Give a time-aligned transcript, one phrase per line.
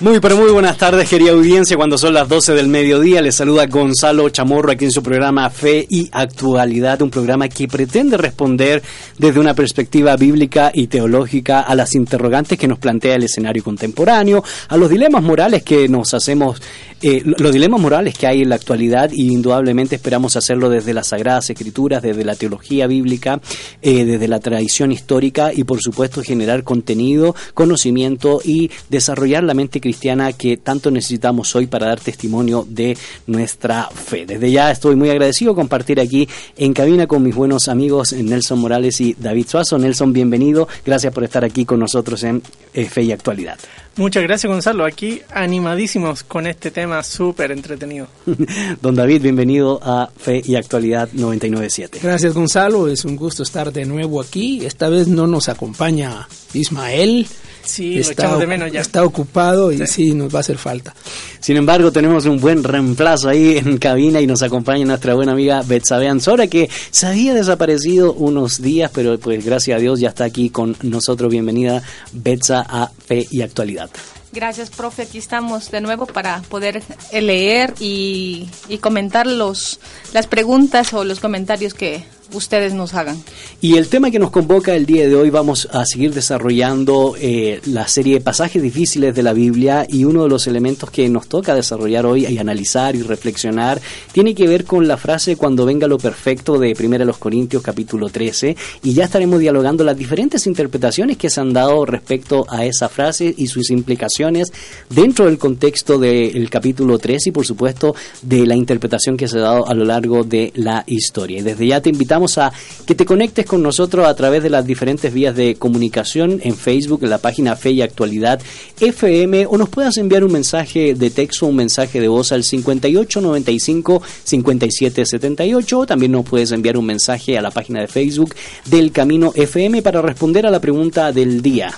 [0.00, 3.66] Muy pero muy buenas tardes querida audiencia, cuando son las 12 del mediodía les saluda
[3.66, 8.80] Gonzalo Chamorro aquí en su programa Fe y Actualidad, un programa que pretende responder
[9.18, 14.44] desde una perspectiva bíblica y teológica a las interrogantes que nos plantea el escenario contemporáneo,
[14.68, 16.62] a los dilemas morales que nos hacemos,
[17.00, 21.08] eh, los dilemas morales que hay en la actualidad y indudablemente esperamos hacerlo desde las
[21.08, 23.40] Sagradas Escrituras, desde la teología bíblica,
[23.82, 29.80] eh, desde la tradición histórica y por supuesto generar contenido, conocimiento y desarrollar la mente
[29.80, 32.96] cristiana que tanto necesitamos hoy para dar testimonio de
[33.28, 34.26] nuestra fe.
[34.26, 39.00] Desde ya estoy muy agradecido compartir aquí en cabina con mis buenos amigos Nelson Morales
[39.00, 39.78] y David Suazo.
[39.78, 40.66] Nelson, bienvenido.
[40.84, 43.58] Gracias por estar aquí con nosotros en Fe y Actualidad.
[43.98, 48.06] Muchas gracias Gonzalo, aquí animadísimos con este tema súper entretenido.
[48.80, 51.98] Don David, bienvenido a Fe y Actualidad 997.
[52.00, 54.64] Gracias Gonzalo, es un gusto estar de nuevo aquí.
[54.64, 57.26] Esta vez no nos acompaña Ismael,
[57.68, 58.80] Sí, está, de menos ya.
[58.80, 60.14] Está ocupado y sí.
[60.14, 60.94] nos va a hacer falta.
[61.38, 65.62] Sin embargo, tenemos un buen reemplazo ahí en cabina y nos acompaña nuestra buena amiga
[65.62, 70.24] Betsabe Ansora, que se había desaparecido unos días, pero pues gracias a Dios ya está
[70.24, 71.30] aquí con nosotros.
[71.30, 71.82] Bienvenida,
[72.12, 73.90] Betsa, a Fe y Actualidad.
[74.32, 75.02] Gracias, profe.
[75.02, 76.82] Aquí estamos de nuevo para poder
[77.12, 79.78] leer y, y comentar los,
[80.14, 83.22] las preguntas o los comentarios que ustedes nos hagan.
[83.60, 87.60] Y el tema que nos convoca el día de hoy vamos a seguir desarrollando eh,
[87.66, 91.28] la serie de pasajes difíciles de la Biblia y uno de los elementos que nos
[91.28, 93.80] toca desarrollar hoy y analizar y reflexionar
[94.12, 98.08] tiene que ver con la frase cuando venga lo perfecto de 1 los Corintios capítulo
[98.08, 102.88] 13 y ya estaremos dialogando las diferentes interpretaciones que se han dado respecto a esa
[102.88, 104.52] frase y sus implicaciones
[104.90, 109.42] dentro del contexto del capítulo 13 y por supuesto de la interpretación que se ha
[109.42, 111.38] dado a lo largo de la historia.
[111.38, 112.52] Y desde ya te invitamos a
[112.86, 117.04] que te conectes con nosotros a través de las diferentes vías de comunicación en Facebook,
[117.04, 118.40] en la página Fe y Actualidad
[118.80, 124.02] FM, o nos puedas enviar un mensaje de texto, un mensaje de voz al 5895
[124.24, 128.34] 5778, o también nos puedes enviar un mensaje a la página de Facebook
[128.66, 131.72] del Camino FM para responder a la pregunta del día.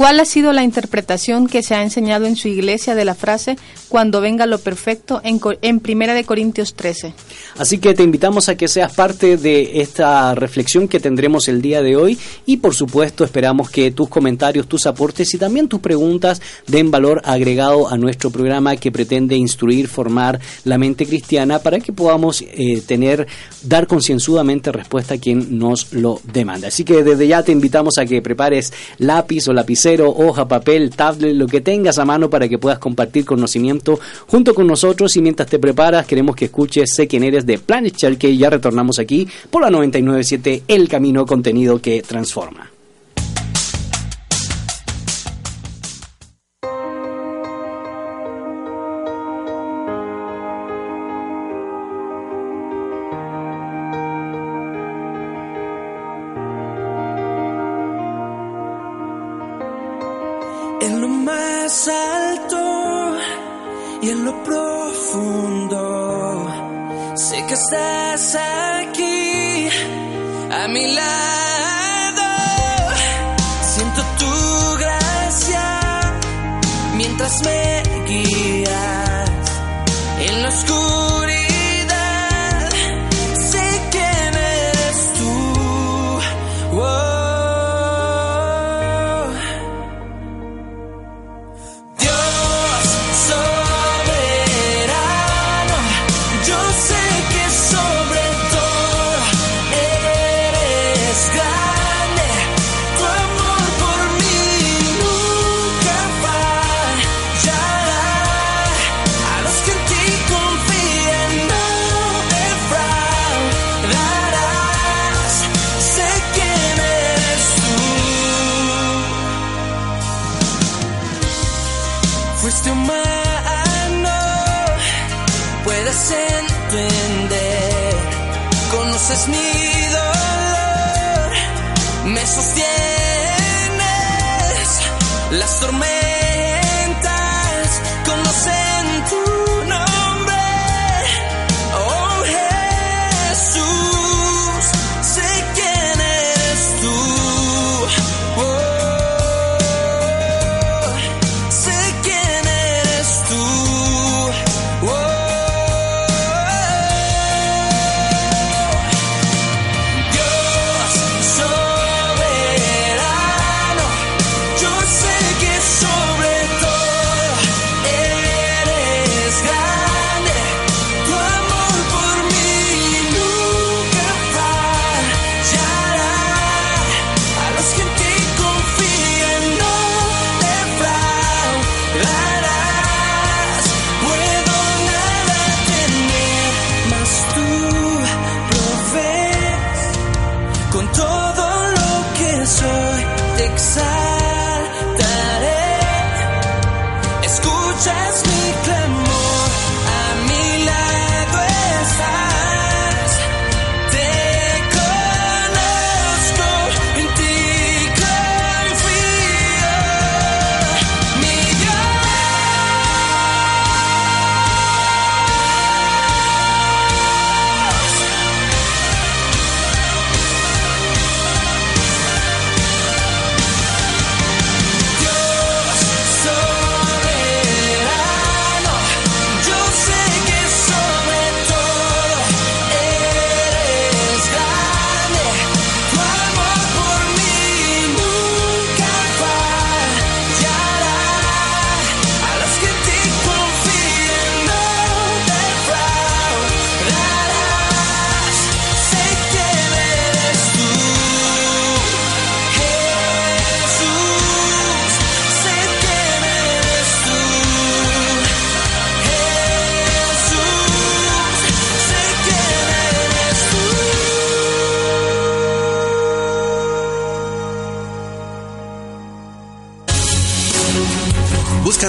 [0.00, 3.58] ¿Cuál ha sido la interpretación que se ha enseñado en su iglesia de la frase
[3.90, 7.12] cuando venga lo perfecto en, en Primera de Corintios 13?
[7.58, 11.82] Así que te invitamos a que seas parte de esta reflexión que tendremos el día
[11.82, 16.40] de hoy y por supuesto esperamos que tus comentarios, tus aportes y también tus preguntas
[16.66, 21.92] den valor agregado a nuestro programa que pretende instruir, formar la mente cristiana para que
[21.92, 23.26] podamos eh, tener,
[23.64, 26.68] dar concienzudamente respuesta a quien nos lo demanda.
[26.68, 31.34] Así que desde ya te invitamos a que prepares lápiz o lapicero hoja, papel, tablet,
[31.34, 35.48] lo que tengas a mano para que puedas compartir conocimiento junto con nosotros y mientras
[35.48, 39.28] te preparas queremos que escuches Sé quién eres de Planet Shell que ya retornamos aquí
[39.50, 42.79] por la 997 El Camino Contenido que Transforma.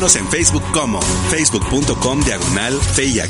[0.02, 1.00] En Facebook como
[1.30, 3.22] facebook.com diagonal fe.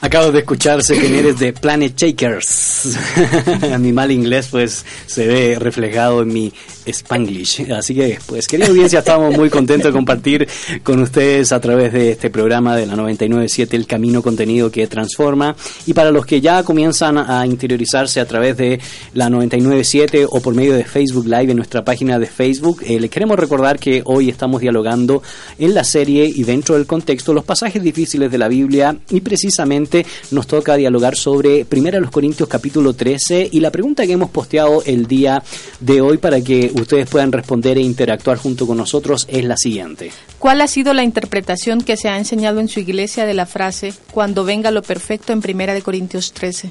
[0.00, 2.96] Acabo de escucharse quién eres de Planet Shakers.
[3.80, 6.52] mi mal inglés pues se ve reflejado en mi
[6.86, 7.70] Spanglish.
[7.72, 10.48] Así que pues querida audiencia, estamos muy contentos de compartir
[10.82, 15.56] con ustedes a través de este programa de la 997 El Camino Contenido que Transforma.
[15.86, 18.80] Y para los que ya comienzan a interiorizarse a través de
[19.14, 23.10] la 997 o por medio de Facebook Live en nuestra página de Facebook, eh, les
[23.10, 25.22] queremos recordar que hoy estamos dialogando
[25.58, 30.04] en la serie y dentro del contexto los pasajes difíciles de la Biblia y precisamente
[30.30, 35.06] nos toca dialogar sobre 1 Corintios capítulo 13 y la pregunta que hemos posteado el
[35.06, 35.42] día
[35.80, 40.10] de hoy para que ustedes puedan responder e interactuar junto con nosotros es la siguiente.
[40.38, 43.94] ¿Cuál ha sido la interpretación que se ha enseñado en su iglesia de la frase
[44.10, 46.70] cuando venga lo perfecto en 1 de Corintios 13?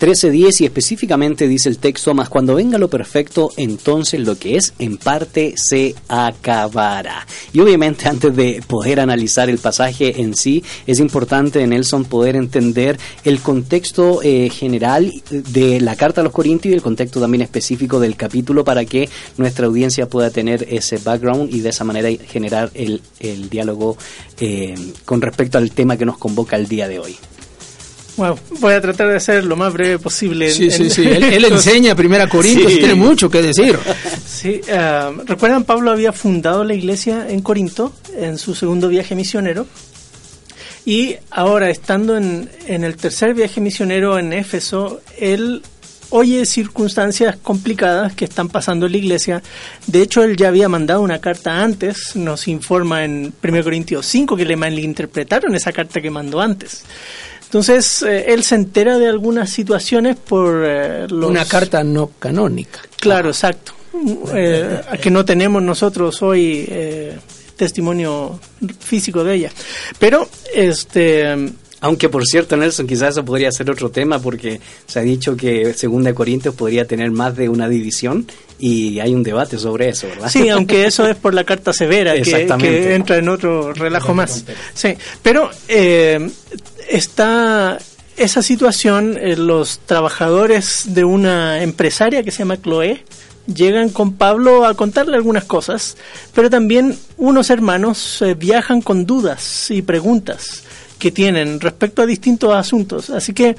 [0.00, 4.74] 13.10 y específicamente dice el texto, más cuando venga lo perfecto, entonces lo que es
[4.78, 7.26] en parte se acabará.
[7.52, 12.98] Y obviamente antes de poder analizar el pasaje en sí, es importante, Nelson, poder entender
[13.24, 17.98] el contexto eh, general de la carta a los Corintios y el contexto también específico
[18.00, 22.70] del capítulo para que nuestra audiencia pueda tener ese background y de esa manera generar
[22.74, 23.96] el, el diálogo
[24.38, 27.16] eh, con respecto al tema que nos convoca el día de hoy.
[28.16, 30.50] Bueno, voy a tratar de ser lo más breve posible.
[30.50, 31.02] Sí, en- sí, sí.
[31.06, 32.78] Él, él enseña Primera Corintios, Sí.
[32.78, 33.78] tiene mucho que decir.
[34.26, 39.66] Sí, ah, recuerdan, Pablo había fundado la iglesia en Corinto en su segundo viaje misionero.
[40.84, 45.62] Y ahora, estando en, en el tercer viaje misionero en Éfeso, él
[46.10, 49.42] oye circunstancias complicadas que están pasando en la iglesia.
[49.86, 54.36] De hecho, él ya había mandado una carta antes, nos informa en 1 Corintios 5
[54.36, 56.84] que le malinterpretaron esa carta que mandó antes.
[57.44, 61.30] Entonces, eh, él se entera de algunas situaciones por eh, los...
[61.30, 62.80] Una carta no canónica.
[63.00, 63.72] Claro, exacto.
[64.34, 66.68] Eh, que no tenemos nosotros hoy
[67.56, 68.38] testimonio
[68.78, 69.50] físico de ella.
[69.98, 75.02] Pero, este, Aunque por cierto, Nelson, quizás eso podría ser otro tema porque se ha
[75.02, 78.26] dicho que Segunda Corintios podría tener más de una división
[78.58, 80.28] y hay un debate sobre eso, ¿verdad?
[80.28, 84.44] sí, aunque eso es por la carta severa, que, que entra en otro relajo más.
[84.74, 86.28] Sí, pero eh,
[86.88, 87.78] está
[88.16, 93.04] esa situación, eh, los trabajadores de una empresaria que se llama Chloe,
[93.46, 95.96] llegan con Pablo a contarle algunas cosas,
[96.34, 100.64] pero también unos hermanos eh, viajan con dudas y preguntas
[100.98, 103.10] que tienen respecto a distintos asuntos.
[103.10, 103.56] Así que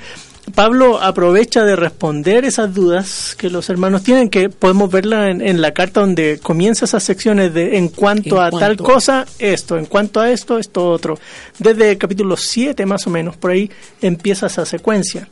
[0.54, 5.74] Pablo aprovecha de responder esas dudas que los hermanos tienen, que podemos verla en, la
[5.74, 10.32] carta donde comienza esas secciones de en cuanto a tal cosa, esto, en cuanto a
[10.32, 11.20] esto, esto otro.
[11.58, 13.70] Desde el capítulo 7 más o menos, por ahí
[14.02, 15.28] empieza esa secuencia.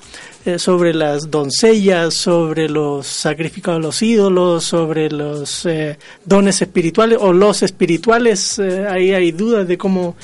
[0.45, 7.17] Eh, sobre las doncellas, sobre los sacrificados a los ídolos, sobre los eh, dones espirituales
[7.19, 10.15] o los espirituales, eh, ahí hay dudas de cómo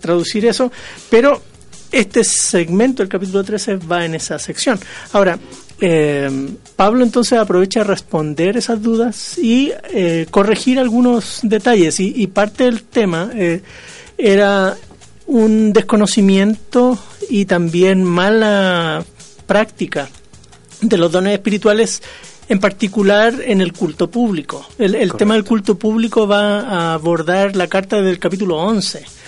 [0.00, 0.72] traducir eso,
[1.08, 1.40] pero
[1.92, 4.78] este segmento del capítulo 13 va en esa sección.
[5.12, 5.38] Ahora,
[5.80, 12.00] eh, Pablo entonces aprovecha a responder esas dudas y eh, corregir algunos detalles.
[12.00, 13.62] Y, parte del tema eh,
[14.18, 14.76] era
[15.26, 19.04] un desconocimiento y también mala
[19.46, 20.08] práctica
[20.82, 22.02] de los dones espirituales,
[22.48, 24.66] en particular en el culto público.
[24.78, 29.19] El, el tema del culto público va a abordar la carta del capítulo 11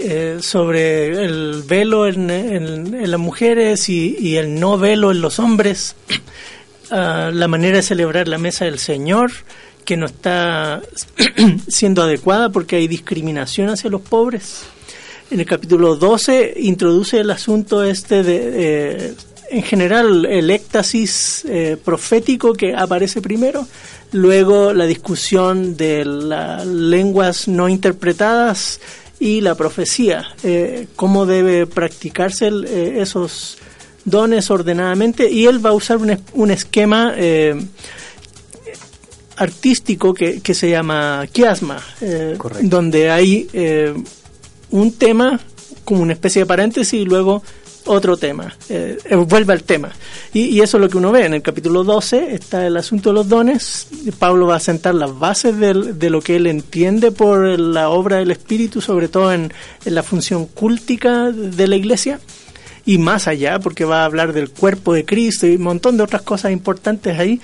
[0.00, 5.96] eh, sobre el velo en, las mujeres y, el no velo en los hombres,
[6.90, 9.32] ah, la manera de celebrar la mesa del Señor,
[9.84, 10.82] que no está
[11.68, 14.62] siendo adecuada porque hay discriminación hacia los pobres.
[15.30, 19.14] En el capítulo 12 introduce el asunto este de, eh,
[19.50, 23.66] en general, el éxtasis eh, profético que aparece primero,
[24.12, 28.80] luego la discusión de las lenguas no interpretadas
[29.20, 33.58] y la profecía, eh, cómo debe practicarse eh, esos
[34.04, 37.60] dones ordenadamente y él va a usar un, un esquema eh,
[39.36, 41.82] artístico que, que, se llama chiasma,
[42.62, 43.48] donde hay
[44.70, 45.38] un tema
[45.84, 47.42] como una especie de paréntesis y luego
[47.88, 49.90] otro tema, eh, eh, vuelve al tema.
[50.32, 51.24] Y, eso es lo que uno ve.
[51.24, 53.88] En el capítulo 12 está el asunto de los dones.
[54.18, 58.30] Pablo va a sentar las bases de lo que él entiende por la obra del
[58.30, 59.52] Espíritu, sobre todo en,
[59.84, 62.20] la función cúltica de la iglesia.
[62.84, 66.02] Y más allá, porque va a hablar del cuerpo de Cristo y un montón de
[66.02, 67.40] otras cosas importantes ahí.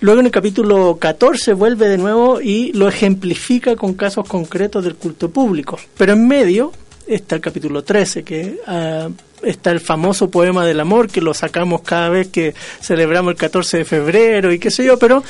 [0.00, 4.94] Luego en el capítulo 14 vuelve de nuevo y lo ejemplifica con casos concretos del
[4.94, 5.78] culto público.
[5.96, 6.72] Pero en medio
[7.08, 9.12] está el capítulo 13, que uh,
[9.46, 13.78] está el famoso poema del amor, que lo sacamos cada vez que celebramos el 14
[13.78, 15.22] de febrero y qué sé yo, pero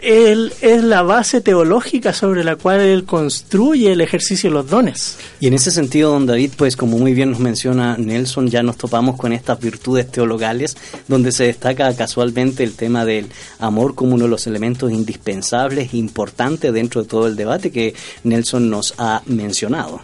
[0.00, 5.18] él es la base teológica sobre la cual él construye el ejercicio de los dones.
[5.40, 8.76] Y en ese sentido, don David, pues como muy bien nos menciona Nelson, ya nos
[8.76, 10.76] topamos con estas virtudes teologales,
[11.08, 13.26] donde se destaca casualmente el tema del
[13.58, 17.94] amor como uno de los elementos indispensables e importantes dentro de todo el debate que
[18.22, 20.00] Nelson nos ha mencionado.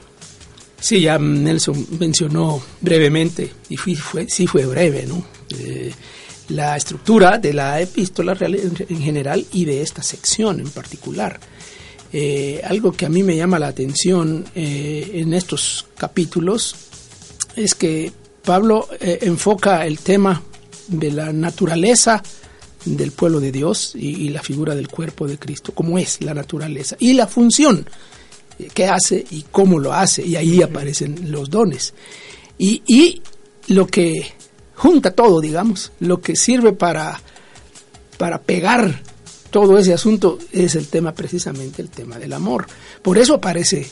[0.84, 5.24] Sí, ya Nelson mencionó brevemente, y fue, sí fue breve, ¿no?
[5.58, 5.90] Eh,
[6.50, 11.40] la estructura de la epístola en, general y de esta sección en particular.
[12.12, 16.76] Eh, algo que a mí me llama la atención eh, en estos capítulos
[17.56, 18.12] es que
[18.44, 20.42] Pablo enfoca el tema
[20.88, 22.22] de la naturaleza
[22.84, 26.34] del pueblo de Dios y, y, la figura del cuerpo de Cristo, como es la
[26.34, 27.86] naturaleza, y la función
[28.72, 31.94] qué hace y cómo lo hace, y ahí aparecen los dones.
[32.58, 33.22] Y, y
[33.68, 34.32] lo que
[34.74, 37.20] junta todo, digamos, lo que sirve para,
[38.18, 39.02] para pegar
[39.50, 42.66] todo ese asunto es el tema, precisamente el tema del amor.
[43.02, 43.88] Por eso aparece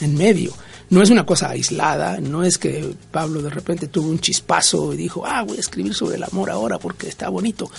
[0.00, 0.52] en medio.
[0.92, 4.98] No es una cosa aislada, no es que Pablo de repente tuvo un chispazo y
[4.98, 7.70] dijo, ah, voy a escribir sobre el amor ahora porque está bonito.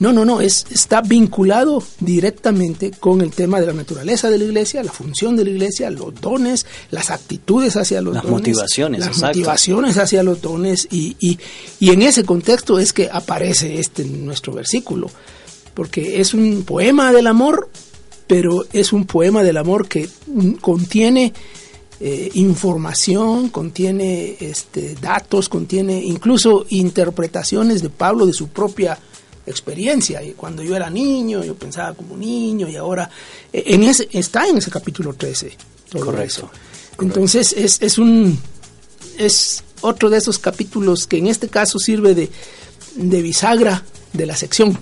[0.00, 4.44] No, no, no, es, está vinculado directamente con el tema de la naturaleza de la
[4.44, 8.38] iglesia, la función de la iglesia, los dones, las actitudes hacia los las dones.
[8.38, 10.88] Motivaciones, las motivaciones hacia los dones.
[10.90, 11.38] Y, y,
[11.80, 15.10] y en ese contexto es que aparece este nuestro versículo.
[15.72, 17.70] Porque es un poema del amor,
[18.26, 20.06] pero es un poema del amor que
[20.60, 21.32] contiene
[22.00, 28.98] eh, información, contiene este, datos, contiene incluso interpretaciones de Pablo de su propia
[29.46, 30.22] experiencia.
[30.22, 33.10] Y cuando yo era niño, yo pensaba como niño y ahora
[33.52, 35.56] eh, en ese, está en ese capítulo 13.
[36.00, 36.50] Correcto.
[37.00, 38.38] Entonces es, es un
[39.16, 42.30] es otro de esos capítulos que en este caso sirve de,
[42.94, 44.78] de bisagra de la sección.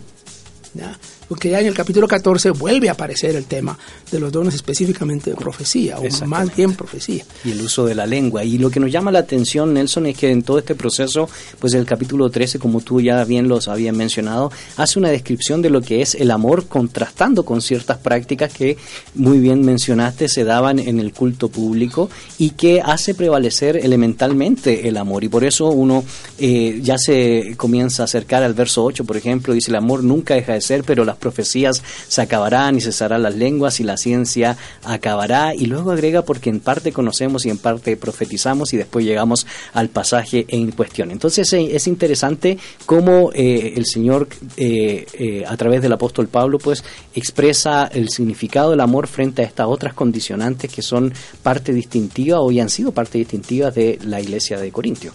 [0.74, 0.98] ¿ya?
[1.28, 3.78] Porque ya en el capítulo 14 vuelve a aparecer el tema
[4.10, 7.24] de los dones específicamente de profecía, o más bien profecía.
[7.44, 8.44] Y el uso de la lengua.
[8.44, 11.28] Y lo que nos llama la atención, Nelson, es que en todo este proceso,
[11.58, 15.70] pues el capítulo 13, como tú ya bien los habías mencionado, hace una descripción de
[15.70, 18.76] lo que es el amor contrastando con ciertas prácticas que
[19.14, 24.96] muy bien mencionaste se daban en el culto público y que hace prevalecer elementalmente el
[24.96, 25.24] amor.
[25.24, 26.04] Y por eso uno
[26.38, 30.34] eh, ya se comienza a acercar al verso 8, por ejemplo, dice el amor nunca
[30.34, 34.56] deja de ser, pero la profecías se acabarán y cesarán las lenguas y la ciencia
[34.84, 35.54] acabará.
[35.54, 39.88] Y luego agrega porque en parte conocemos y en parte profetizamos y después llegamos al
[39.88, 41.10] pasaje en cuestión.
[41.10, 46.84] Entonces eh, es interesante cómo eh, el Señor eh, a través del apóstol Pablo pues
[47.14, 52.50] expresa el significado del amor frente a estas otras condicionantes que son parte distintiva o
[52.50, 55.12] ya han sido parte distintiva de la iglesia de Corintio.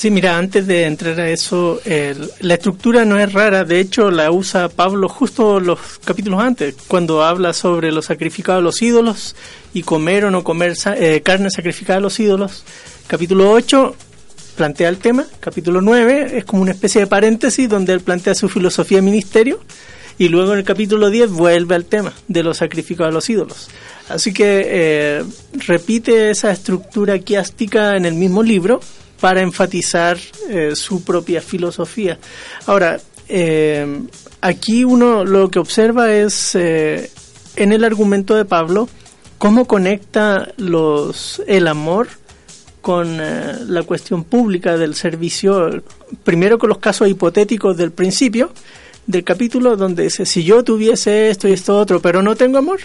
[0.00, 1.78] Sí, mira, antes de entrar a eso,
[2.40, 7.22] la estructura no es rara, de hecho la usa Pablo justo los capítulos antes, cuando
[7.22, 9.36] habla sobre los sacrificados a los ídolos
[9.74, 12.64] y comer o no comer eh, carne sacrificada a los ídolos.
[13.08, 13.94] Capítulo 8
[14.56, 18.48] plantea el tema, capítulo 9 es como una especie de paréntesis donde él plantea su
[18.48, 19.60] filosofía de ministerio
[20.16, 23.68] y luego en el capítulo 10 vuelve al tema de los sacrificados a los ídolos.
[24.08, 25.24] Así que eh,
[25.66, 28.80] repite esa estructura quiástica en el mismo libro,
[29.20, 32.18] para enfatizar eh, su propia filosofía.
[32.66, 32.98] Ahora,
[33.28, 34.02] eh,
[34.40, 37.10] aquí uno lo que observa es eh,
[37.56, 38.88] en el argumento de Pablo
[39.38, 42.08] cómo conecta los el amor
[42.80, 45.82] con la cuestión pública del servicio,
[46.24, 48.52] primero con los casos hipotéticos del principio
[49.06, 52.80] del capítulo, donde dice, si yo tuviese esto y esto otro, pero no tengo amor,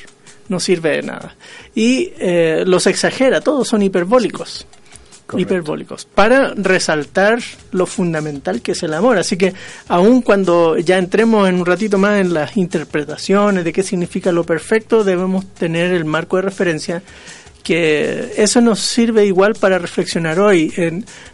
[0.49, 1.35] no sirve de nada.
[1.75, 2.11] Y
[2.65, 4.67] los exagera, todos son hiperbólicos
[5.37, 7.39] hiperbólicos para resaltar
[7.71, 9.17] lo fundamental que es el amor.
[9.17, 9.53] Así que
[9.87, 14.43] aun cuando ya entremos en un ratito más en las interpretaciones de qué significa lo
[14.43, 17.01] perfecto, debemos tener el marco de referencia
[17.63, 20.71] que eso nos sirve igual para reflexionar hoy.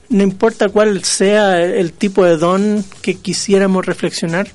[0.10, 4.48] no importa cuál sea el tipo de don que quisiéramos reflexionar,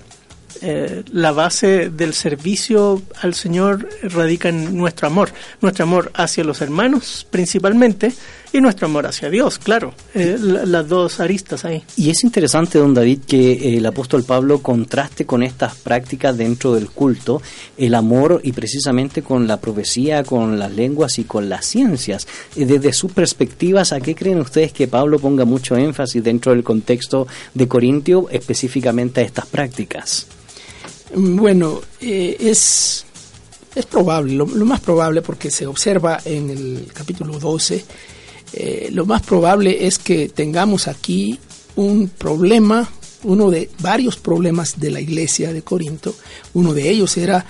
[0.63, 6.63] eh, la base del servicio al Señor radica en nuestro amor, nuestro amor hacia los
[6.63, 8.13] hermanos principalmente
[8.57, 11.83] y nuestro amor hacia Dios, claro, eh, las dos aristas ahí.
[11.97, 16.75] Y es interesante, don David, que eh, el apóstol Pablo contraste con estas prácticas dentro
[16.75, 17.43] del culto,
[17.77, 22.27] el amor y precisamente con la profecía, con las lenguas y con las ciencias.
[22.55, 27.27] Desde sus perspectivas, ¿a qué creen ustedes que Pablo ponga mucho énfasis dentro del contexto
[27.55, 30.27] de Corintio específicamente a estas prácticas?
[31.15, 33.05] Bueno, eh, es,
[33.75, 37.85] es probable, lo, más probable porque se observa en el capítulo 12,
[38.53, 41.39] eh, lo más probable es que tengamos aquí
[41.77, 42.89] un problema,
[43.25, 46.15] uno de varios problemas de la iglesia de Corinto.
[46.55, 47.45] Uno de ellos era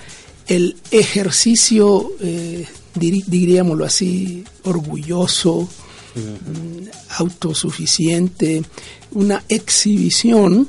[0.47, 5.67] el ejercicio, eh, diríamoslo así, orgulloso,
[6.15, 8.63] mm, autosuficiente,
[9.11, 10.67] una exhibición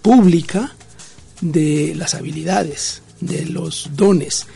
[0.00, 0.74] pública
[1.40, 4.46] de las habilidades, de los dones,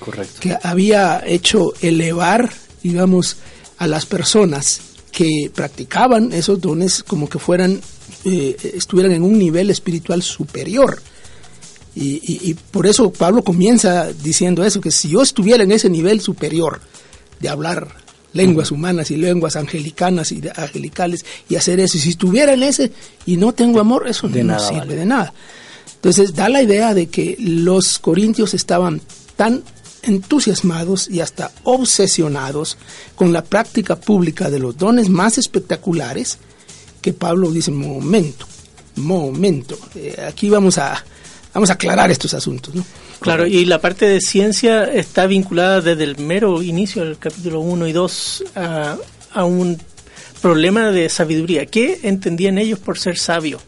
[0.40, 2.52] que había hecho elevar,
[2.82, 3.36] digamos,
[3.78, 4.80] a las personas
[5.16, 7.80] que practicaban esos dones como que fueran,
[8.26, 11.00] eh, estuvieran en un nivel espiritual superior.
[11.94, 16.82] Y, por eso Pablo comienza diciendo eso, que si yo estuviera en ese nivel superior
[17.40, 17.96] de hablar
[18.34, 22.92] lenguas humanas y lenguas angelicanas y angelicales y hacer eso, y si estuviera en ese
[23.24, 25.32] y no tengo amor, eso no sirve de nada.
[25.94, 29.00] Entonces da la idea de que los corintios estaban
[29.36, 29.62] tan
[30.06, 32.78] entusiasmados y hasta obsesionados
[33.14, 36.38] con la práctica pública de los dones más espectaculares
[37.00, 38.46] que Pablo dice, momento,
[38.96, 41.04] momento, eh, aquí vamos a,
[41.54, 42.74] vamos a aclarar estos asuntos.
[42.74, 42.84] ¿no?
[43.20, 47.86] Claro, y la parte de ciencia está vinculada desde el mero inicio del capítulo 1
[47.86, 48.96] y 2 a,
[49.32, 49.78] a un
[50.40, 51.66] problema de sabiduría.
[51.66, 53.60] ¿Qué entendían ellos por ser sabio?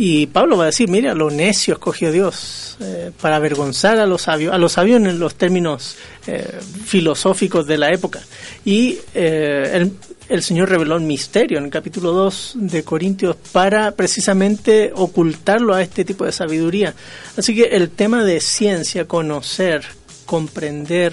[0.00, 4.22] Y Pablo va a decir, mira, lo necio escogió Dios eh, para avergonzar a los
[4.22, 5.96] sabios, a los sabios en los términos
[6.28, 8.20] eh, filosóficos de la época.
[8.64, 9.90] Y eh,
[10.28, 15.82] el, Señor reveló el misterio en el capítulo 2 de Corintios para precisamente ocultarlo a
[15.82, 16.94] este tipo de sabiduría.
[17.36, 19.84] Así que el tema de ciencia, conocer,
[20.26, 21.12] comprender,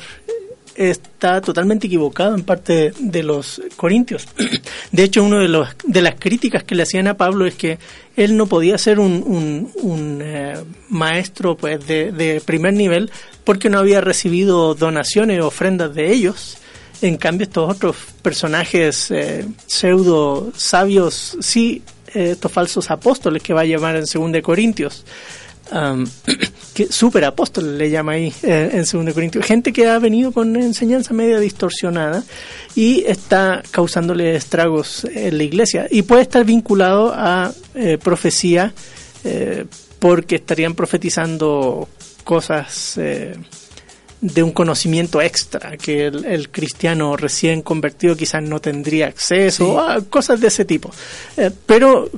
[0.76, 4.28] está totalmente equivocado en parte de los corintios.
[4.92, 7.80] De hecho, una de, los, de las críticas que le hacían a Pablo es que
[8.16, 10.56] él no podía ser un, un, eh,
[10.90, 13.12] maestro pues, de, primer nivel
[13.44, 16.58] porque no había recibido donaciones o ofrendas de ellos.
[17.02, 21.84] En cambio, estos otros personajes eh, pseudo sabios, sí,
[22.14, 25.06] eh, estos falsos apóstoles que va a llamar en 2 Corintios,
[25.72, 26.06] um,
[26.74, 30.56] que super apóstol le llama ahí eh, en 2 Corintios, gente que ha venido con
[30.56, 32.24] enseñanza media distorsionada
[32.76, 35.88] y está causándole estragos en la iglesia.
[35.90, 38.74] Y puede estar vinculado a eh, profecía
[39.24, 39.66] eh,
[40.00, 41.88] porque estarían profetizando
[42.24, 43.00] cosas
[44.22, 50.42] de un conocimiento extra que el, cristiano recién convertido quizás no tendría acceso, a cosas
[50.42, 50.92] de ese tipo.
[51.66, 52.10] pero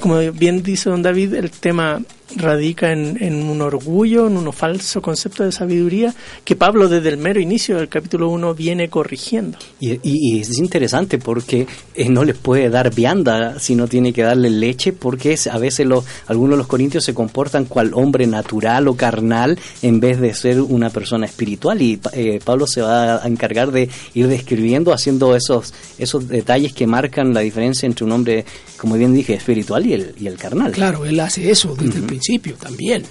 [0.00, 2.02] como bien dice don David, el tema
[2.36, 6.14] radica en, en, un orgullo, en un falso concepto de sabiduría
[6.44, 9.58] que Pablo desde el mero inicio del capítulo 1 viene corrigiendo.
[9.80, 14.22] Y, y, es interesante porque eh, no les puede dar vianda si no tiene que
[14.22, 18.88] darle leche porque a veces los, algunos de los corintios se comportan cual hombre natural
[18.88, 23.28] o carnal en vez de ser una persona espiritual y eh, Pablo se va a
[23.28, 28.44] encargar de ir describiendo, haciendo esos, esos detalles que marcan la diferencia entre un hombre,
[28.76, 30.72] como bien dije, espiritual y el, y el carnal.
[30.72, 32.21] Claro, él hace eso desde el principio
[32.58, 33.04] también.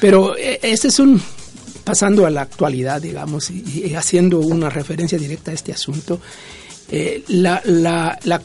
[0.00, 1.20] Pero eh, este es un,
[1.84, 6.20] pasando a la actualidad, digamos, y, haciendo una referencia directa a este asunto,
[6.90, 8.42] eh, la,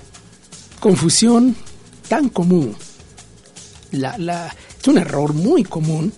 [0.80, 1.56] confusión
[2.08, 2.76] tan común,
[3.92, 6.14] la, es un error muy común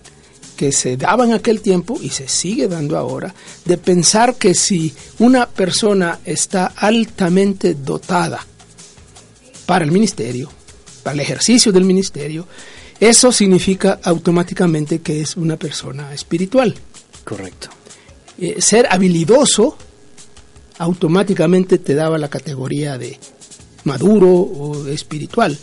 [0.56, 4.94] que se daba en aquel tiempo y se sigue dando ahora, de pensar que si
[5.18, 8.46] una persona está altamente dotada
[9.66, 10.50] para el ministerio,
[11.02, 12.46] para el ejercicio del ministerio,
[13.00, 16.74] eso significa automáticamente que es una persona espiritual.
[17.24, 17.68] Correcto.
[18.38, 19.76] Eh, ser habilidoso
[20.78, 23.18] automáticamente te daba la categoría de
[23.84, 25.56] maduro o espiritual.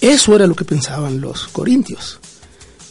[0.00, 2.18] Eso era lo que pensaban los corintios.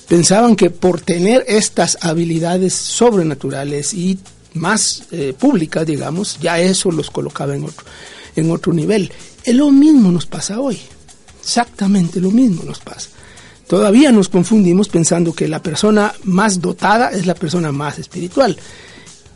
[0.07, 4.19] Pensaban que por tener estas habilidades sobrenaturales y
[4.53, 7.86] más eh, públicas, digamos, ya eso los colocaba en otro,
[8.36, 9.12] en otro nivel.
[9.43, 10.79] Es lo mismo nos pasa hoy.
[11.41, 13.09] Exactamente lo mismo nos pasa.
[13.67, 18.58] Todavía nos confundimos pensando que la persona más dotada es la persona más espiritual.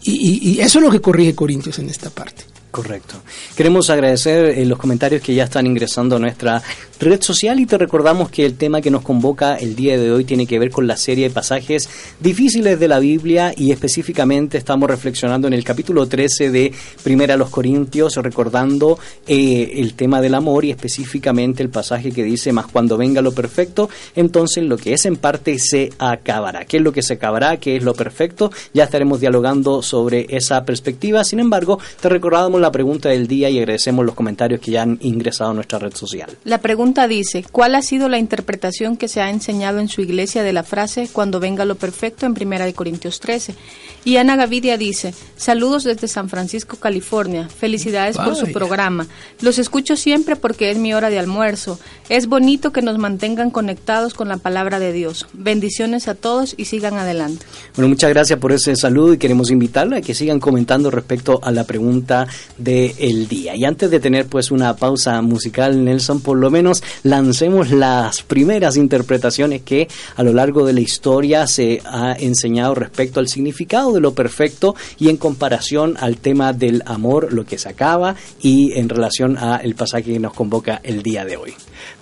[0.04, 2.44] Y, eso es lo que corrige Corintios en esta parte.
[2.78, 3.16] Correcto.
[3.56, 6.62] Queremos agradecer eh, los comentarios que ya están ingresando a nuestra
[7.00, 10.26] red social y te recordamos que el tema que nos convoca el día de hoy
[10.26, 14.90] tiene que ver con la serie de pasajes difíciles de la Biblia y específicamente estamos
[14.90, 20.36] reflexionando en el capítulo 13 de Primera a los Corintios recordando eh, el tema del
[20.36, 24.94] amor y específicamente el pasaje que dice más cuando venga lo perfecto entonces lo que
[24.94, 26.66] es en parte se acabará.
[26.66, 27.58] ¿Qué es lo que se acabará?
[27.58, 28.52] ¿Qué es lo perfecto?
[28.76, 31.24] Ya estaremos dialogando sobre esa perspectiva.
[31.24, 34.98] Sin embargo, te recordamos la pregunta del día y agradecemos los comentarios que ya han
[35.02, 36.30] ingresado a nuestra red social.
[36.44, 40.44] La pregunta dice, ¿cuál ha sido la interpretación que se ha enseñado en su iglesia
[40.44, 43.56] de la frase cuando venga lo perfecto en 1 Corintios 13?
[44.06, 47.50] Y Ana Gavidia dice, saludos desde San Francisco, California.
[47.50, 49.08] Felicidades por su programa.
[49.42, 51.80] Los escucho siempre porque es mi hora de almuerzo.
[52.08, 55.28] Es bonito que nos mantengan conectados con la palabra de Dios.
[55.34, 57.46] Bendiciones a todos y sigan adelante.
[57.76, 61.52] Bueno, muchas gracias por ese saludo y queremos invitarle a que sigan comentando respecto a
[61.52, 62.28] la pregunta
[62.58, 63.56] del día.
[63.56, 68.78] Y antes de tener pues una pausa musical, Nelson, por lo menos lancemos las primeras
[68.78, 74.00] interpretaciones que a lo largo de la historia se ha enseñado respecto al significado de
[74.00, 78.90] lo perfecto y en comparación al tema del amor, lo que se acaba y en
[78.90, 81.54] relación a el pasaje que nos convoca el día de hoy.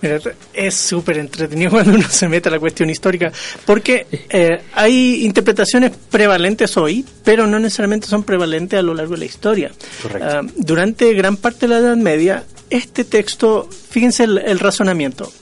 [0.02, 0.18] Mira,
[0.52, 3.32] es súper entretenido cuando uno se mete a la cuestión histórica,
[3.64, 9.20] porque eh, hay interpretaciones prevalentes hoy, pero no necesariamente son prevalentes a lo largo de
[9.20, 9.70] la historia.
[10.02, 10.40] Correcto.
[10.40, 15.32] Uh, durante gran parte de la Edad Media, este texto, fíjense el, el razonamiento,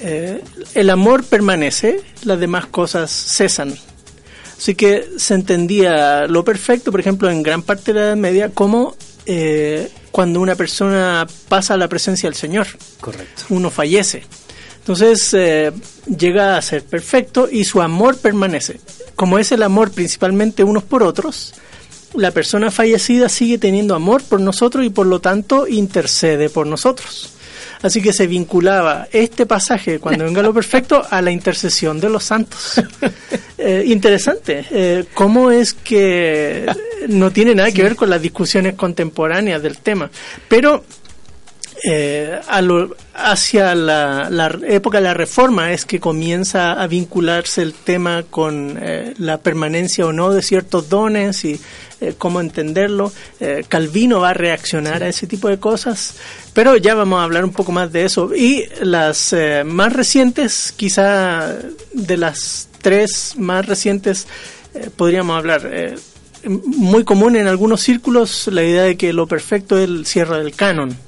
[0.00, 0.42] eh,
[0.74, 3.74] el amor permanece, las demás cosas cesan.
[4.56, 8.50] Así que se entendía lo perfecto, por ejemplo, en gran parte de la Edad Media,
[8.50, 8.96] como
[9.26, 12.66] eh, cuando una persona pasa a la presencia del Señor.
[13.00, 13.42] Correcto.
[13.50, 14.24] Uno fallece.
[14.78, 15.72] Entonces eh,
[16.16, 18.80] llega a ser perfecto y su amor permanece.
[19.14, 21.54] Como es el amor principalmente unos por otros,
[22.16, 27.32] la persona fallecida sigue teniendo amor por nosotros y por lo tanto intercede por nosotros.
[27.82, 32.24] Así que se vinculaba este pasaje, cuando venga lo perfecto, a la intercesión de los
[32.24, 32.80] santos.
[33.58, 34.64] Eh, interesante.
[34.70, 36.66] Eh, ¿Cómo es que
[37.08, 40.10] no tiene nada que ver con las discusiones contemporáneas del tema?
[40.46, 40.84] Pero
[41.84, 47.62] eh, a lo, hacia la, la, época de la reforma es que comienza a vincularse
[47.62, 51.60] el tema con eh, la permanencia o no de ciertos dones y
[52.00, 53.12] eh, cómo entenderlo.
[53.40, 56.14] Eh, Calvino va a reaccionar a ese tipo de cosas,
[56.52, 58.34] pero ya vamos a hablar un poco más de eso.
[58.34, 61.56] Y las eh, más recientes, quizá
[61.92, 64.26] de las tres más recientes,
[64.74, 65.96] eh, podríamos hablar.
[66.44, 70.54] muy común en algunos círculos la idea de que lo perfecto es el cierre del
[70.54, 71.05] canon.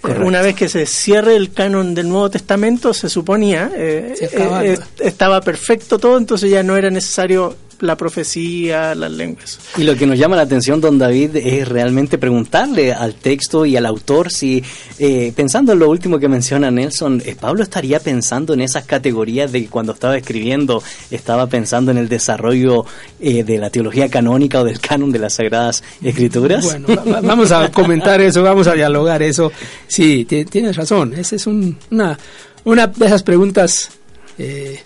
[0.00, 0.26] Correcto.
[0.26, 4.72] Una vez que se cierre el canon del Nuevo Testamento, se suponía, eh, Se eh,
[4.72, 9.58] eh, estaba perfecto todo, entonces ya no era necesario la profecía, las lenguas.
[9.78, 13.76] Y lo que nos llama la atención, don David, es realmente preguntarle al texto y
[13.76, 14.62] al autor si,
[14.98, 19.50] eh, pensando en lo último que menciona Nelson, eh, Pablo estaría pensando en esas categorías
[19.52, 22.84] de que cuando estaba escribiendo, estaba pensando en el desarrollo
[23.18, 26.64] eh, de la teología canónica o del canon de las Sagradas Escrituras.
[26.64, 29.50] Bueno, va- vamos a comentar eso, vamos a dialogar eso.
[29.88, 31.14] Sí, ti- tienes razón.
[31.14, 32.18] Esa es un- una,
[32.64, 33.90] una de esas preguntas
[34.38, 34.80] eh,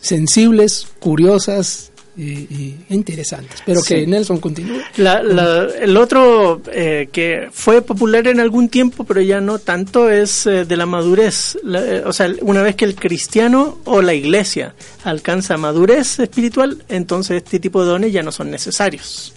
[0.00, 3.62] sensibles, curiosas y, y interesantes.
[3.66, 4.06] Pero que.
[4.06, 4.80] Nelson continúe.
[4.96, 10.10] La- la- el otro eh, que fue popular en algún tiempo, pero ya no tanto,
[10.10, 11.58] es eh, de la madurez.
[11.62, 14.74] La- eh, o sea, una vez que el cristiano o la iglesia
[15.04, 19.32] alcanza madurez espiritual, entonces este tipo de dones ya no son necesarios.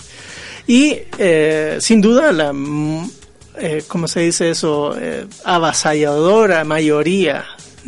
[0.68, 3.12] Y eh, sin duda la, mm,
[3.58, 4.96] eh, ¿cómo se dice eso?
[4.98, 7.44] Eh, avasalladora mayoría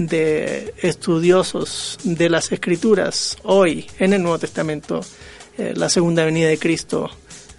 [0.07, 5.01] de estudiosos de las escrituras hoy en el Nuevo Testamento,
[5.57, 7.09] eh, la segunda venida de Cristo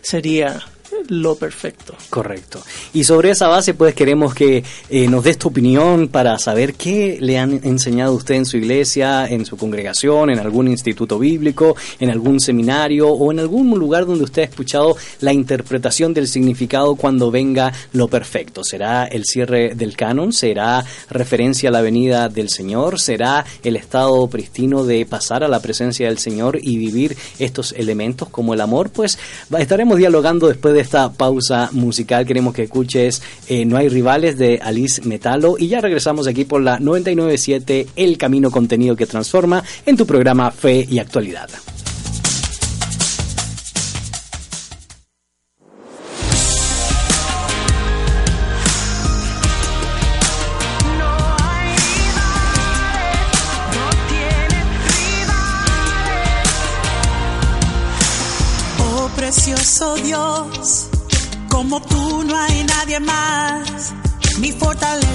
[0.00, 0.62] sería
[1.08, 1.94] lo perfecto.
[2.10, 2.62] Correcto.
[2.92, 7.18] Y sobre esa base, pues queremos que eh, nos des tu opinión para saber qué
[7.20, 12.10] le han enseñado usted en su iglesia, en su congregación, en algún instituto bíblico, en
[12.10, 17.30] algún seminario o en algún lugar donde usted ha escuchado la interpretación del significado cuando
[17.30, 18.62] venga lo perfecto.
[18.64, 20.32] ¿Será el cierre del canon?
[20.32, 23.00] ¿Será referencia a la venida del Señor?
[23.00, 28.28] ¿Será el estado pristino de pasar a la presencia del Señor y vivir estos elementos
[28.28, 28.90] como el amor?
[28.90, 29.18] Pues
[29.58, 32.26] estaremos dialogando después de esta pausa musical.
[32.26, 36.62] Queremos que escuches eh, No hay rivales de Alice Metalo y ya regresamos aquí por
[36.62, 41.48] la 997 El Camino Contenido que Transforma en tu programa Fe y Actualidad.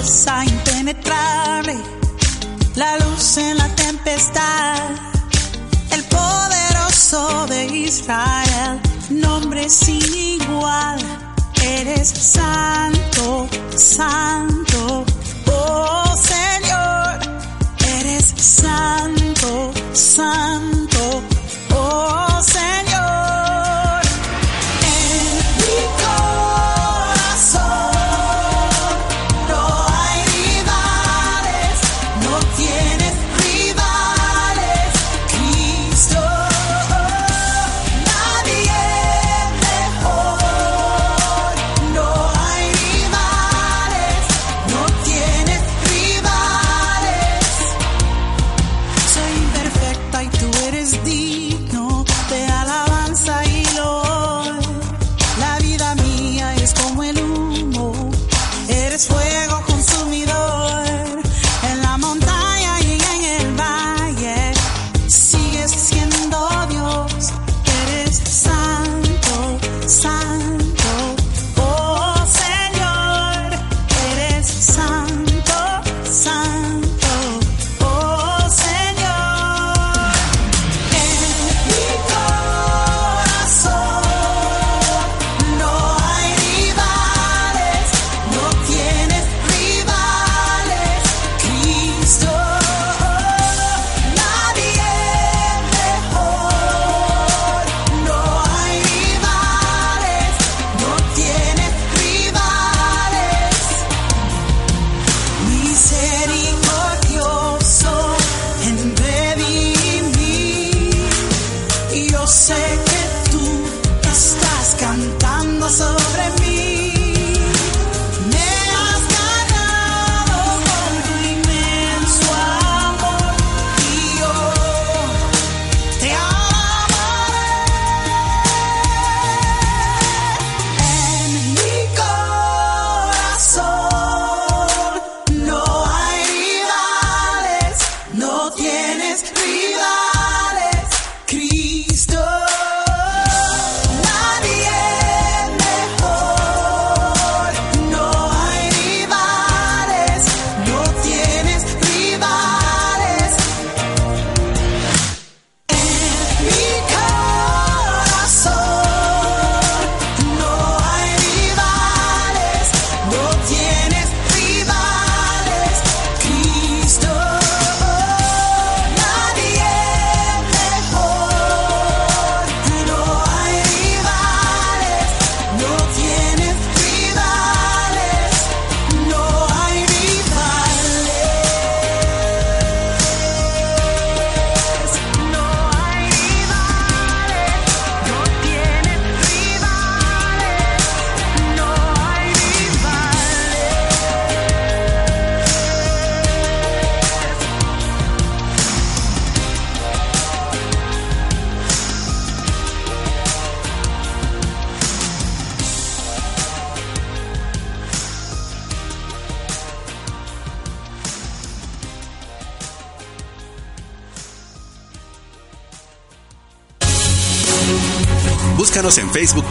[0.08, 1.76] Fortaleza impenetrable,
[2.76, 4.90] la luz en la tempestad,
[5.92, 10.98] el poderoso de Israel, nombre sin igual,
[11.62, 15.04] eres santo, santo,
[15.46, 17.18] oh Señor,
[17.98, 21.22] eres santo, santo,
[21.74, 22.87] oh Señor.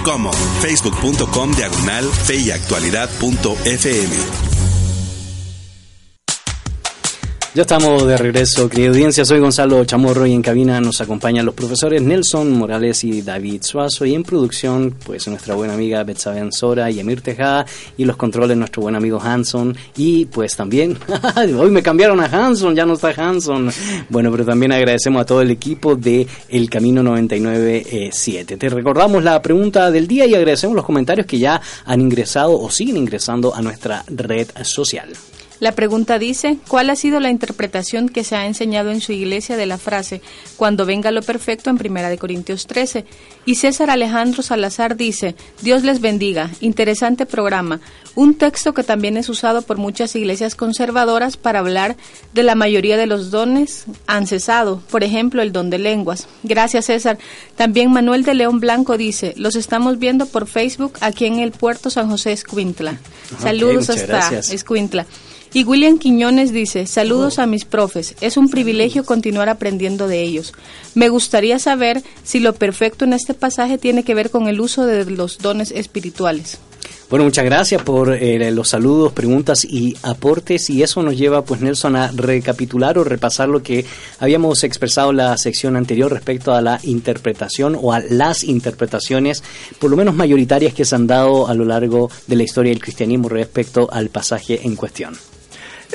[0.07, 2.47] Como facebook.com diagonal fe.
[7.57, 9.25] Ya estamos de regreso, querida audiencia.
[9.25, 14.05] Soy Gonzalo Chamorro y en cabina nos acompañan los profesores Nelson Morales y David Suazo.
[14.05, 17.65] Y en producción, pues nuestra buena amiga Betsabe Ansora y Emir Tejada.
[17.97, 19.75] Y los controles, nuestro buen amigo Hanson.
[19.95, 20.99] Y pues también,
[21.57, 23.71] hoy me cambiaron a Hanson, ya no está Hanson.
[24.09, 28.57] Bueno, pero también agradecemos a todo el equipo de El Camino 997.
[28.57, 32.69] Te recordamos la pregunta del día y agradecemos los comentarios que ya han ingresado o
[32.69, 35.09] siguen ingresando a nuestra red social.
[35.59, 39.57] La pregunta dice, ¿cuál ha sido la interpretación que se ha enseñado en su iglesia
[39.57, 40.21] de la frase,
[40.55, 43.05] cuando venga lo perfecto en 1 Corintios 13?
[43.45, 47.79] Y César Alejandro Salazar dice, Dios les bendiga, interesante programa,
[48.13, 51.97] un texto que también es usado por muchas iglesias conservadoras para hablar
[52.33, 56.27] de la mayoría de los dones han cesado, por ejemplo, el don de lenguas.
[56.43, 57.17] Gracias César.
[57.55, 61.89] También Manuel de León Blanco dice, los estamos viendo por Facebook aquí en el puerto
[61.89, 62.99] San José Escuintla.
[63.39, 64.51] Saludos hasta gracias.
[64.51, 65.05] Escuintla.
[65.57, 70.53] Y William Quiñones dice, saludos a mis profes, es un privilegio continuar aprendiendo de ellos.
[70.93, 74.85] Me gustaría saber si lo perfecto en este pasaje tiene que ver con el uso
[74.85, 76.59] de los dones espirituales.
[77.09, 81.59] Bueno, muchas gracias por eh, los saludos, preguntas y aportes y eso nos lleva pues
[81.59, 83.83] Nelson a recapitular o repasar lo que
[84.19, 89.43] habíamos expresado en la sección anterior respecto a la interpretación o a las interpretaciones
[89.79, 92.81] por lo menos mayoritarias que se han dado a lo largo de la historia del
[92.81, 95.17] cristianismo respecto al pasaje en cuestión.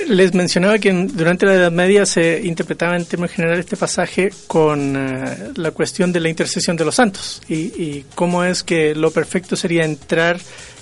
[0.09, 4.97] Les mencionaba que durante la Edad Media se interpretaba en términos generales este pasaje con
[4.97, 9.55] eh, la cuestión de la intercesión de los santos y, cómo es que lo perfecto
[9.55, 10.41] sería entrar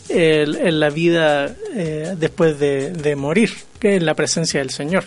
[0.08, 5.04] en la vida eh, después de, morir, que en la presencia del Señor.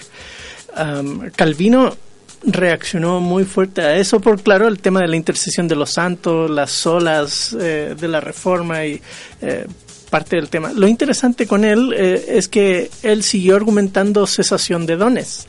[1.35, 1.95] Calvino
[2.45, 6.49] reaccionó muy fuerte a eso por claro el tema de la intercesión de los santos,
[6.49, 9.01] las olas eh, de la reforma y
[10.13, 10.71] parte del tema.
[10.71, 15.47] Lo interesante con él eh, es que él siguió argumentando cesación de dones,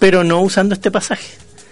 [0.00, 1.28] pero no usando este pasaje.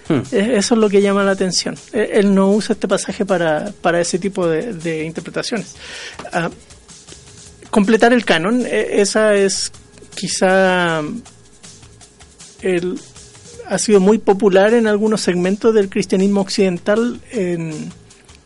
[0.09, 0.21] Hmm.
[0.31, 1.75] Eh, Eso es lo que llama la atención.
[1.93, 5.75] Eh, Él no usa este pasaje para, para ese tipo de, de interpretaciones.
[6.33, 6.51] Ah,
[7.71, 9.73] completar el canon, eh, esa es
[10.15, 11.03] quizá
[12.63, 13.01] el,
[13.67, 17.91] ha sido muy popular en algunos segmentos del cristianismo occidental en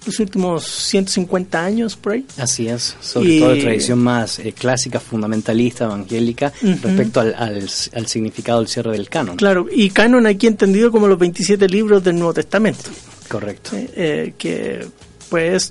[0.08, 2.26] los últimos 150 años por ahí.
[2.36, 6.76] Así es, sobre Y- todo de tradición más eh, clásica, fundamentalista, evangélica, Ujú.
[6.82, 9.36] respecto al, al- al significado del cierre del canon.
[9.36, 12.90] Claro, y canon aquí entendido como los 27 libros del Nuevo Testamento.
[13.28, 13.76] Correcto.
[13.76, 14.86] eh, eh, que
[15.28, 15.70] pues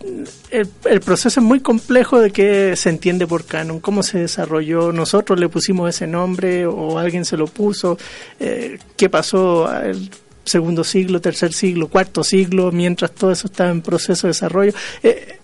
[0.52, 4.92] el, el proceso es muy complejo de qué se entiende por canon, cómo se desarrolló,
[4.92, 7.98] nosotros le pusimos ese nombre o alguien se lo puso,
[8.40, 10.12] eh, qué pasó el
[10.48, 14.74] segundo siglo, tercer siglo, cuarto siglo, mientras todo eso estaba en proceso de desarrollo.
[15.04, 15.38] Eh,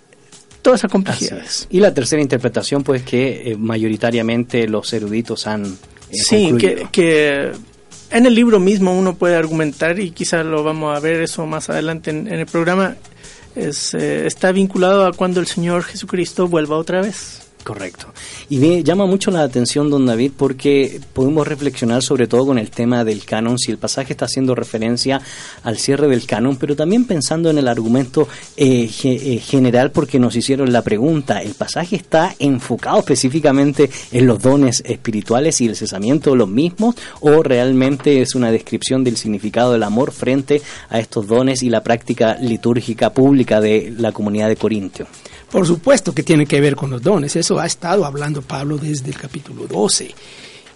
[0.61, 1.39] toda esa Así complejidad.
[1.39, 1.67] es.
[1.69, 5.77] Y la tercera interpretación, pues que eh, mayoritariamente los eruditos han eh,
[6.11, 7.51] Sí, que, que
[8.11, 11.69] en el libro mismo uno puede argumentar, y quizás lo vamos a ver eso más
[11.69, 12.95] adelante en, en el programa,
[13.55, 17.42] es, eh, está vinculado a cuando el Señor Jesucristo vuelva otra vez.
[17.63, 18.08] Correcto.
[18.49, 22.69] Y me llama mucho la atención, don David, porque podemos reflexionar sobre todo con el
[22.69, 25.21] tema del canon, si el pasaje está haciendo referencia
[25.63, 30.36] al cierre del canon, pero también pensando en el argumento eh, eh, general, porque nos
[30.36, 36.32] hicieron la pregunta, ¿el pasaje está enfocado específicamente en los dones espirituales y el cesamiento
[36.32, 41.28] de los mismos, o realmente es una descripción del significado del amor frente a estos
[41.28, 45.08] dones y la práctica litúrgica pública de la comunidad de Corintio?
[45.53, 49.11] Por supuesto que tiene que ver con los dones, eso ha estado hablando Pablo desde
[49.11, 50.15] el capítulo 12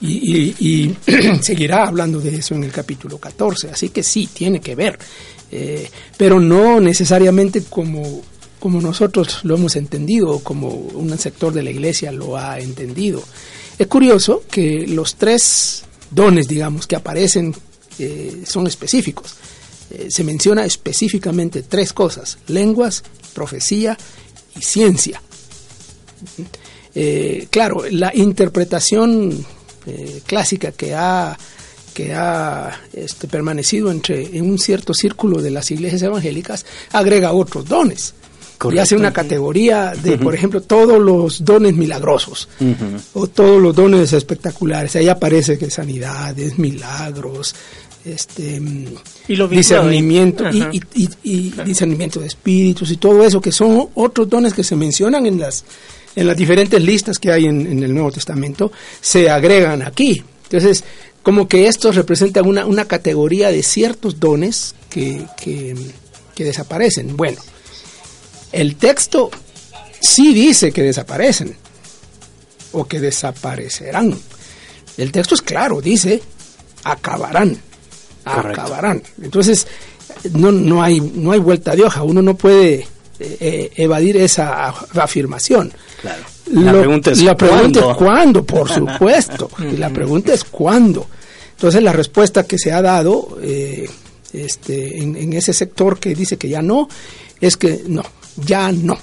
[0.01, 0.95] y,
[1.41, 4.99] seguirá hablando de eso en el capítulo 14, así que sí, tiene que ver,
[5.51, 8.21] eh, pero no necesariamente como,
[8.59, 13.23] como nosotros lo hemos entendido o como un sector de la iglesia lo ha entendido.
[13.80, 17.51] Es curioso que los tres dones, digamos, que aparecen
[17.97, 19.38] eh, son específicos.
[19.89, 23.03] Eh, se menciona específicamente tres cosas, lenguas,
[23.34, 23.97] profecía
[24.58, 25.22] y ciencia.
[26.95, 29.45] Eh, claro, la interpretación
[29.86, 31.38] eh, clásica que ha,
[31.93, 37.66] que ha este, permanecido entre, en un cierto círculo de las iglesias evangélicas agrega otros
[37.66, 38.14] dones.
[38.72, 42.49] Y hace una categoría de, por ejemplo, todos los dones milagrosos
[43.14, 44.95] o todos los dones espectaculares.
[44.95, 47.53] Ahí aparece que sanidades, milagros,
[48.14, 48.95] este mm,
[49.28, 54.64] Y lo discernimiento y, discernimiento de espíritus y todo eso que son otros dones que
[54.64, 55.66] se mencionan en las
[56.16, 60.24] en las diferentes listas que hay en, en el Nuevo Testamento se agregan aquí.
[60.43, 60.84] Entonces,
[61.22, 65.76] como que estos representan una, una categoría de ciertos dones que, que,
[66.34, 67.18] que desaparecen.
[67.18, 67.41] Bueno,
[68.51, 69.30] El texto
[69.99, 71.55] sí dice que desaparecen
[72.72, 74.18] o que desaparecerán.
[74.97, 76.22] El texto es claro, dice
[76.84, 77.58] acabarán,
[78.36, 78.61] Correcto.
[78.61, 79.01] acabarán.
[79.21, 79.67] Entonces
[80.34, 82.03] no, no hay no hay vuelta de hoja.
[82.03, 82.88] Uno no puede eh,
[83.39, 85.71] eh, evadir esa af- afirmación.
[86.01, 86.23] Claro.
[86.51, 87.91] La Lo- pregunta es la pregunta ¿cuándo?
[87.91, 89.49] es cuándo, por supuesto.
[89.59, 91.07] y la pregunta es cuándo.
[91.51, 93.89] Entonces la respuesta que se ha dado eh,
[94.34, 96.88] este, en, en ese sector que dice que ya no,
[97.41, 98.03] es que no,
[98.38, 98.97] ya no.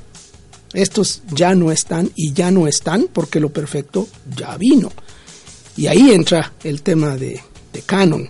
[0.73, 4.91] Estos ya no están y ya no están porque lo perfecto ya vino.
[5.77, 7.41] Y ahí entra el tema de,
[7.73, 8.29] de canon.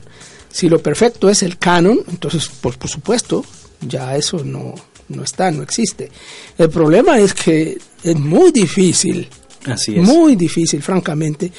[0.54, 3.44] Si lo perfecto es el canon, entonces, por, por supuesto,
[3.80, 4.72] ya eso no,
[5.08, 6.12] no está, no existe.
[6.56, 9.28] El problema es que es muy difícil,
[9.66, 10.02] Así es.
[10.02, 11.50] muy difícil, francamente,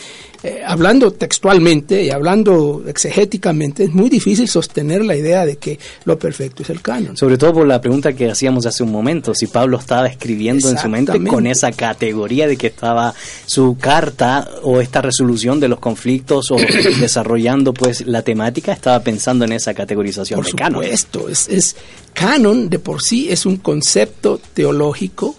[0.43, 6.19] eh, hablando textualmente y hablando exegéticamente, es muy difícil sostener la idea de que lo
[6.19, 7.17] perfecto es el canon.
[7.17, 10.77] Sobre todo por la pregunta que hacíamos hace un momento, si Pablo estaba escribiendo en
[10.77, 13.13] su mente con esa categoría de que estaba
[13.45, 16.57] su carta o esta resolución de los conflictos o
[16.99, 20.83] desarrollando pues la temática, estaba pensando en esa categorización Por de canon.
[20.83, 21.75] supuesto, es, es
[22.13, 25.35] canon de por sí es un concepto teológico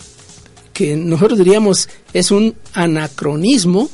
[0.77, 3.89] que nosotros diríamos es un anacronismo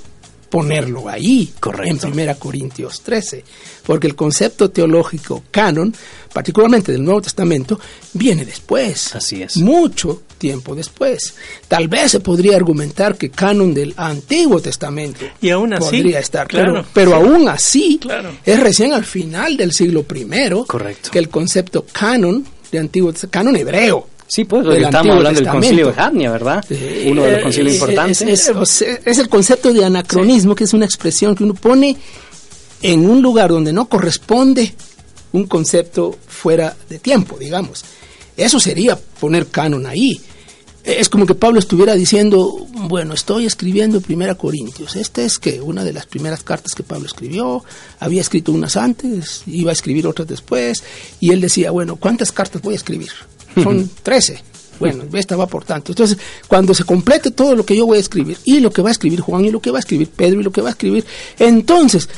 [0.51, 1.89] ponerlo ahí Correcto.
[1.91, 3.43] en Primera Corintios 13,
[3.87, 5.95] porque el concepto teológico canon,
[6.35, 7.79] particularmente del Nuevo Testamento,
[8.13, 9.15] viene después.
[9.15, 9.57] Así es.
[9.57, 11.35] Mucho tiempo después.
[11.69, 16.49] Tal vez se podría argumentar que canon del Antiguo Testamento Y aún así, podría estar,
[16.49, 17.17] claro, pero, pero sí.
[17.17, 18.33] aún así Claro.
[18.45, 20.27] es recién al final del siglo I
[20.67, 21.11] Correcto.
[21.13, 25.93] que el concepto canon de Antiguo canon hebreo Sí, pues estamos hablando del concilio de
[25.93, 26.65] Jarnia, ¿verdad?
[27.05, 28.51] Uno de los eh, concilios eh, importantes.
[29.05, 31.99] Es el concepto de anacronismo, que es una expresión que uno pone
[32.81, 34.75] en un lugar donde no corresponde
[35.33, 37.85] un concepto fuera de tiempo, digamos.
[38.35, 40.19] Eso sería poner canon ahí.
[40.83, 44.97] Es como que Pablo estuviera diciendo, bueno, estoy escribiendo Primera Corintios.
[44.97, 47.63] Esta es que una de las primeras cartas que Pablo escribió,
[48.01, 50.83] había escrito unas antes, iba a escribir otras después,
[51.21, 53.11] y él decía, bueno, ¿cuántas cartas voy a escribir?
[53.55, 54.43] Son 13.
[54.81, 55.93] Bueno, esta va por tanto.
[55.93, 58.89] Entonces, cuando se complete todo lo que yo voy a escribir, y lo que va
[58.89, 60.73] a escribir Juan, y lo que va a escribir Pedro, y lo que va a
[60.73, 61.05] escribir,
[61.39, 62.09] entonces,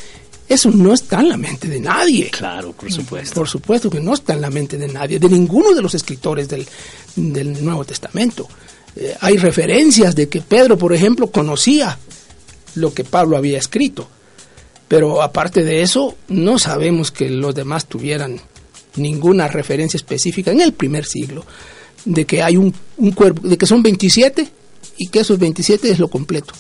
[0.49, 2.31] eso no está en la mente de nadie.
[2.31, 3.35] Claro, por supuesto.
[3.35, 6.49] Por supuesto que no está en la mente de nadie, de ninguno de los escritores
[6.49, 6.67] del,
[7.17, 8.49] del Nuevo Testamento.
[8.97, 11.99] Eh, hay referencias de que Pedro, por ejemplo, conocía
[12.77, 14.09] lo que Pablo había escrito,
[14.89, 18.41] pero aparte de eso, no sabemos que los demás tuvieran
[18.97, 21.45] ninguna referencia específica en el primer siglo
[22.05, 24.49] de que hay un, un cuerpo, de que son 27
[24.99, 26.55] y que esos 27 es lo completo.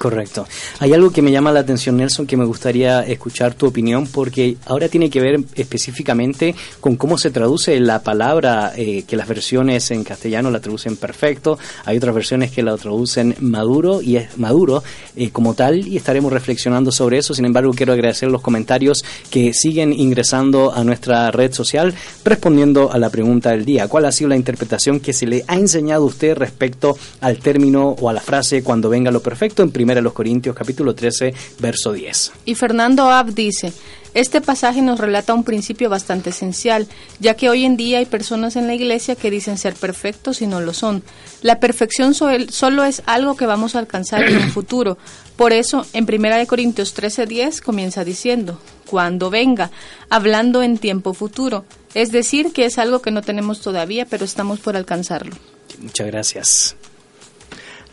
[0.00, 0.46] Correcto.
[0.78, 4.56] Hay algo que me llama la atención, Nelson, que me gustaría escuchar tu opinión, porque
[4.64, 9.90] ahora tiene que ver específicamente con cómo se traduce la palabra, eh, que las versiones
[9.90, 14.82] en castellano la traducen perfecto, hay otras versiones que la traducen maduro y es maduro
[15.16, 17.34] eh, como tal, y estaremos reflexionando sobre eso.
[17.34, 21.92] Sin embargo, quiero agradecer los comentarios que siguen ingresando a nuestra red social,
[22.24, 23.86] respondiendo a la pregunta del día.
[23.86, 27.96] ¿Cuál ha sido la interpretación que se le ha enseñado a usted respecto al término
[28.00, 32.32] o a la frase cuando venga lo perfecto en 1 Corintios capítulo 13, verso 10?
[32.44, 33.72] Y Fernando Ab dice,
[34.14, 36.86] este pasaje nos relata un principio bastante esencial,
[37.20, 40.46] ya que hoy en día hay personas en la iglesia que dicen ser perfectos y
[40.46, 41.02] no lo son.
[41.42, 44.98] La perfección so- solo es algo que vamos a alcanzar en un futuro.
[45.36, 49.70] Por eso, en 1 Corintios 13:10 comienza diciendo, cuando venga,
[50.08, 51.64] hablando en tiempo futuro.
[51.94, 55.36] Es decir, que es algo que no tenemos todavía, pero estamos por alcanzarlo.
[55.80, 56.76] Muchas gracias.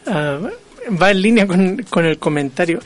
[0.08, 0.40] Ah,
[0.90, 2.80] va en línea con, con el comentario.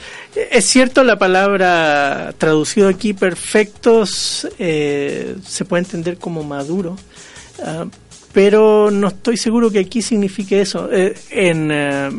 [0.52, 6.97] Es cierto la palabra traducido aquí perfectos eh, se puede entender como maduro,
[7.64, 7.86] ah,
[8.34, 10.89] pero no estoy seguro que aquí signifique eso.
[10.91, 12.10] Eh, en, eh,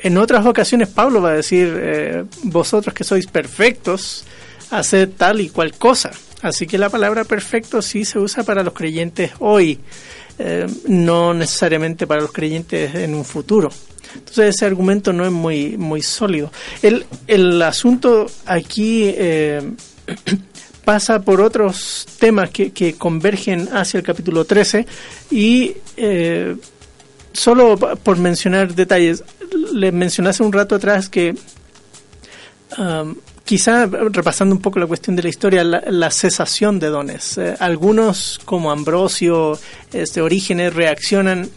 [0.00, 4.24] en otras ocasiones Pablo va a decir, vosotros que sois perfectos,
[4.70, 6.10] haced tal y cual cosa.
[6.40, 9.80] Así que la palabra perfecto sí se usa para los creyentes hoy,
[10.38, 13.70] eh, no necesariamente para los creyentes en un futuro.
[14.14, 16.50] Entonces ese argumento no es muy, muy sólido.
[16.82, 19.72] El, el asunto aquí eh,
[20.84, 24.86] pasa por otros temas que, convergen hacia el capítulo 13
[25.30, 26.56] y eh,
[27.32, 29.22] solo por mencionar detalles,
[29.74, 31.34] les mencioné hace un rato atrás que
[32.78, 33.14] um,
[33.48, 37.38] quizá repasando un poco la cuestión de la historia, la, la cesación de dones.
[37.38, 39.58] Eh, algunos, como Ambrosio,
[39.90, 41.48] este, Orígenes, reaccionan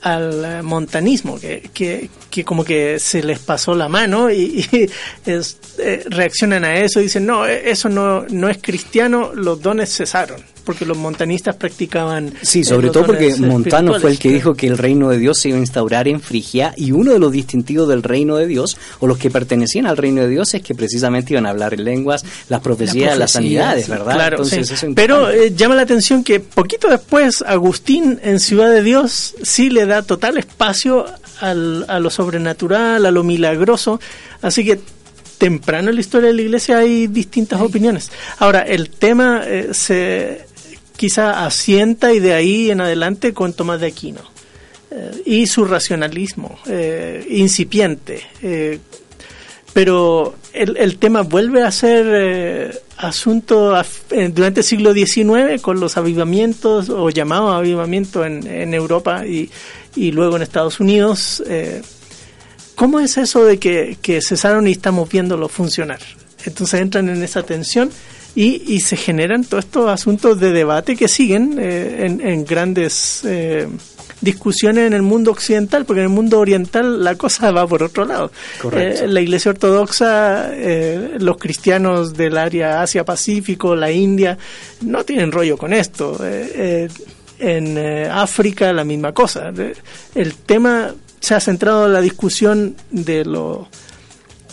[0.00, 4.66] al eh, montanismo, que, que, que como que se les pasó la mano y,
[5.26, 9.96] eh, reaccionan a eso y dicen, no, eh, eso no, no es cristiano, los dones
[9.96, 10.42] cesaron.
[10.64, 12.32] Porque los montanistas practicaban.
[12.42, 15.18] Sí, eh, sobre todo porque dones Montano fue el que dijo que el reino de
[15.18, 18.46] Dios se iba a instaurar en Frigia y uno de los distintivos del reino de
[18.46, 21.74] Dios o los que pertenecían al reino de Dios es que precisamente iban a hablar
[21.74, 24.14] en lenguas, las profecías, las, sanidades, ¿verdad?
[24.14, 24.74] Claro, Entonces sí.
[24.74, 29.34] eso es Pero eh, llama la atención que poquito después Agustín en Ciudad de Dios
[29.42, 31.06] sí le da total espacio
[31.40, 34.00] al- a lo sobrenatural, a lo milagroso.
[34.40, 34.80] Así que
[35.38, 38.10] temprano en la historia de la iglesia hay distintas opiniones.
[38.38, 40.46] Ahora, el tema eh, se
[41.02, 44.20] quizá asienta y de ahí en adelante con Tomás de Aquino.
[44.88, 48.22] Eh, y su racionalismo eh, incipiente.
[48.40, 48.78] eh,
[49.72, 53.74] pero el, el tema vuelve a ser asunto
[54.32, 59.50] durante el siglo XIX con los avivamientos o llamados avivamientos en, en Europa y,
[59.96, 61.42] y luego en Estados Unidos.
[62.76, 66.00] ¿Cómo es eso de que, que cesaron y estamos viéndolo funcionar?
[66.44, 67.90] Entonces entran en esa tensión
[68.34, 73.22] y, y se generan todos estos asuntos de debate que siguen eh, en, en grandes
[73.24, 73.68] eh,
[74.22, 78.04] discusiones en el mundo occidental, porque en el mundo oriental la cosa va por otro
[78.06, 78.30] lado.
[78.72, 84.38] Eh, la Iglesia Ortodoxa, eh, los cristianos del área Asia-Pacífico, la India,
[84.80, 86.16] no tienen rollo con esto.
[86.22, 86.88] Eh,
[87.38, 87.76] en
[88.08, 89.52] África la misma cosa.
[90.14, 93.68] El tema se ha centrado en la discusión de lo,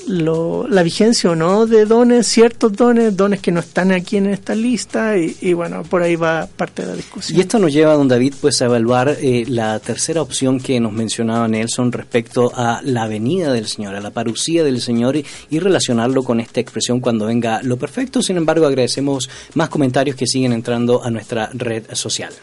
[0.10, 4.26] lo- la vigencia o no de dones, ciertos dones, dones que no están aquí en
[4.26, 7.38] esta lista y, y bueno, por ahí va parte de la discusión.
[7.38, 10.91] Y esto nos lleva, don David, pues a evaluar eh, la tercera opción que nos
[10.91, 15.60] mencionaba Nelson respecto a la venida del Señor, a la parucía del Señor y, y
[15.60, 18.22] relacionarlo con esta expresión cuando venga lo perfecto.
[18.22, 22.34] Sin embargo, agradecemos más comentarios que siguen entrando a nuestra red social.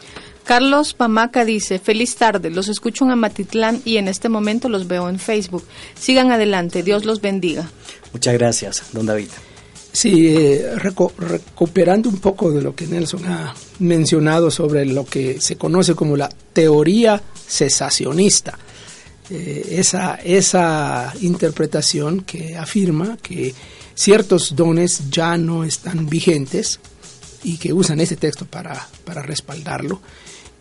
[0.47, 5.09] Carlos Pamaca dice, feliz tarde, los escucho en Amatitlán y en este momento los veo
[5.09, 5.65] en Facebook.
[5.99, 7.69] Sigan adelante, Dios los bendiga.
[8.13, 9.27] Muchas gracias, don David.
[9.91, 15.57] Sí, eh, recuperando un poco de lo que Nelson ha mencionado sobre lo que se
[15.57, 18.57] conoce como la teoría cesacionista.
[19.29, 23.53] Eh, esa, esa interpretación que afirma que
[23.95, 26.79] ciertos dones ya no están vigentes
[27.43, 29.99] y que usan ese texto para, para respaldarlo,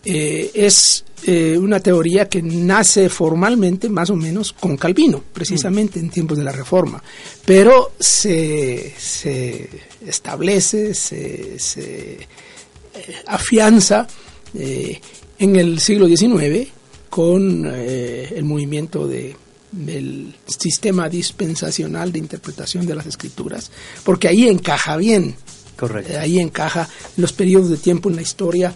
[0.08, 6.10] eh, es eh, una teoría que nace formalmente más o menos con Calvino, precisamente en
[6.10, 7.02] tiempos de la Reforma,
[7.44, 9.68] pero se, se
[10.06, 14.06] establece, se, se, eh, afianza
[14.54, 15.00] eh,
[15.40, 16.68] en el siglo XIX
[17.10, 19.34] con el movimiento de,
[19.72, 23.72] del sistema dispensacional de interpretación de las escrituras,
[24.04, 25.34] porque ahí encaja bien
[25.76, 26.18] Correcto.
[26.18, 28.74] ahí encaja los periodos de tiempo en la historia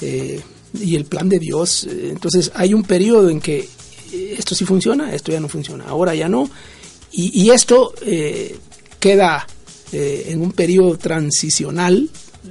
[0.00, 0.40] eh,
[0.74, 1.84] y el plan de Dios.
[1.84, 3.68] Eh, Entonces hay un periodo en que
[4.12, 6.50] eh, esto sí funciona, esto ya no funciona, ahora ya no.
[7.10, 8.54] Y, esto eh,
[9.00, 9.44] queda
[9.90, 12.08] en un periodo transicional.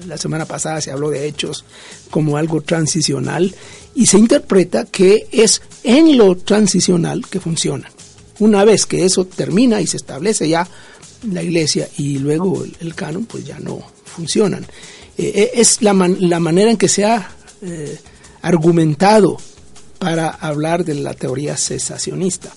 [0.07, 1.63] La semana pasada se habló de hechos
[2.09, 3.55] como algo transicional
[3.95, 7.89] y se interpreta que es en lo transicional que funciona.
[8.39, 10.67] Una vez que eso termina y se establece ya
[11.31, 14.65] la iglesia y luego el, canon, pues ya no funcionan.
[15.15, 17.97] Es la, la manera en que se ha eh,
[18.41, 19.37] argumentado
[19.99, 22.51] para hablar de la teoría cesacionista.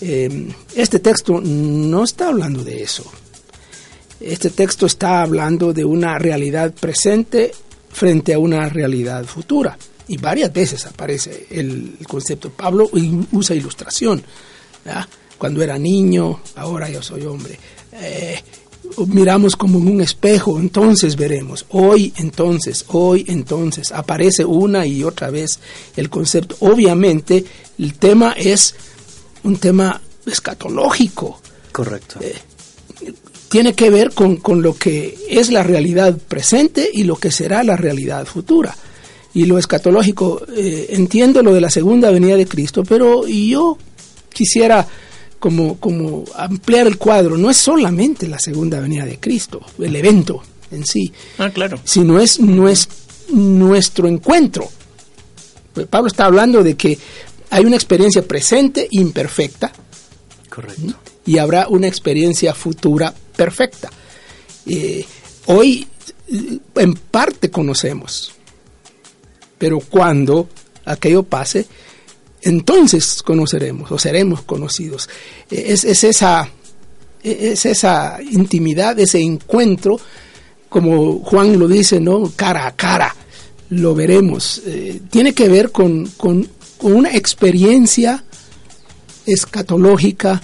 [0.00, 3.04] Eh, este texto no está hablando de eso.
[4.20, 7.52] Este texto está hablando de una realidad presente
[7.90, 9.76] frente a una realidad futura.
[10.08, 12.50] Y varias veces aparece el, concepto.
[12.50, 12.90] Pablo
[13.32, 14.22] usa ilustración.
[15.38, 17.58] Cuando era niño, ahora yo soy hombre.
[17.92, 18.40] Eh,
[19.06, 21.66] miramos como en un espejo, entonces veremos.
[21.70, 23.92] Hoy, entonces, hoy, entonces.
[23.92, 25.58] Aparece una y otra vez
[25.96, 26.56] el concepto.
[26.60, 27.44] Obviamente,
[27.78, 28.74] el tema es
[29.44, 31.40] un tema escatológico
[31.72, 32.20] Correcto.
[33.48, 37.62] tiene que ver con, con lo que es la realidad presente y lo que será
[37.64, 38.76] la realidad futura.
[39.34, 43.78] Y lo escatológico, eh, entiendo lo de la segunda venida de Cristo, pero yo
[44.32, 44.86] quisiera
[45.42, 47.36] como, como ampliar el cuadro.
[47.36, 50.40] No es solamente la segunda venida de Cristo, el evento
[50.70, 51.80] en sí, Ah, claro.
[51.82, 52.88] sino es, no es
[53.32, 54.70] nuestro encuentro.
[55.74, 56.96] Pues Pablo está hablando de que
[57.50, 59.72] hay una experiencia presente imperfecta,
[60.48, 60.94] Correcto.
[61.26, 63.90] y habrá una experiencia futura perfecta.
[64.66, 65.04] Eh,
[65.46, 65.88] hoy
[66.76, 68.30] en parte conocemos,
[69.58, 70.48] pero cuando
[70.84, 71.66] aquello pase,
[72.42, 75.08] entonces conoceremos o seremos conocidos.
[75.50, 76.48] Eh, Es, es esa,
[77.22, 79.98] es esa intimidad, ese encuentro,
[80.68, 82.32] como Juan lo dice, ¿no?
[82.36, 83.14] Cara a cara,
[83.70, 84.62] lo veremos.
[84.66, 88.24] Eh, tiene que ver con, con- con una experiencia
[89.26, 90.42] escatológica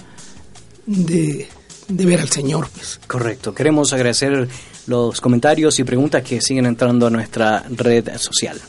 [0.85, 1.47] de,
[1.87, 2.69] de ver al Señor.
[2.73, 2.99] Pues.
[3.07, 3.53] Correcto.
[3.53, 4.47] Queremos agradecer
[4.87, 8.59] los comentarios y preguntas que siguen entrando a nuestra red social.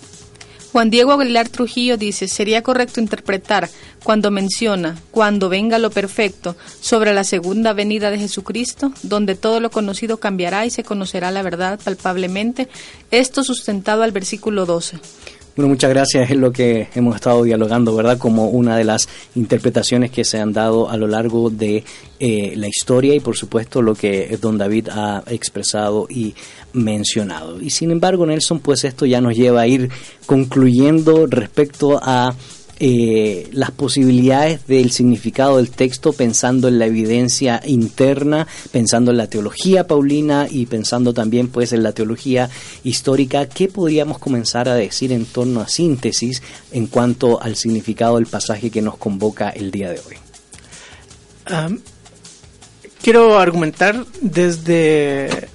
[0.72, 3.68] Juan Diego Aguilar Trujillo dice, sería correcto interpretar
[4.04, 9.70] cuando menciona, cuando venga lo perfecto, sobre la segunda venida de Jesucristo, donde todo lo
[9.70, 12.68] conocido cambiará y se conocerá la verdad palpablemente,
[13.10, 15.00] esto sustentado al versículo 12.
[15.56, 16.30] Bueno, muchas gracias.
[16.30, 18.18] Es lo que hemos estado dialogando, ¿verdad?
[18.18, 21.84] Como una de las interpretaciones que se han dado a lo largo de
[22.20, 26.34] eh, la historia y, por supuesto, lo que don David ha expresado y
[26.72, 27.60] mencionado.
[27.60, 29.90] Y sin embargo, Nelson, pues esto ya nos lleva a ir
[30.24, 32.32] concluyendo respecto a
[32.82, 39.26] eh, las posibilidades del significado del texto pensando en la evidencia interna, pensando en la
[39.26, 42.48] teología paulina y pensando también pues en la teología
[42.82, 48.24] histórica, ¿qué podríamos comenzar a decir en torno a síntesis en cuanto al significado del
[48.24, 50.16] pasaje que nos convoca el día de hoy?
[53.02, 55.48] Quiero argumentar desde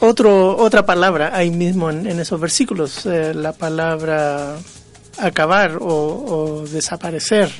[0.00, 4.58] otro, otra palabra ahí mismo en, en esos versículos, eh, la palabra
[5.18, 7.50] acabar o, desaparecer.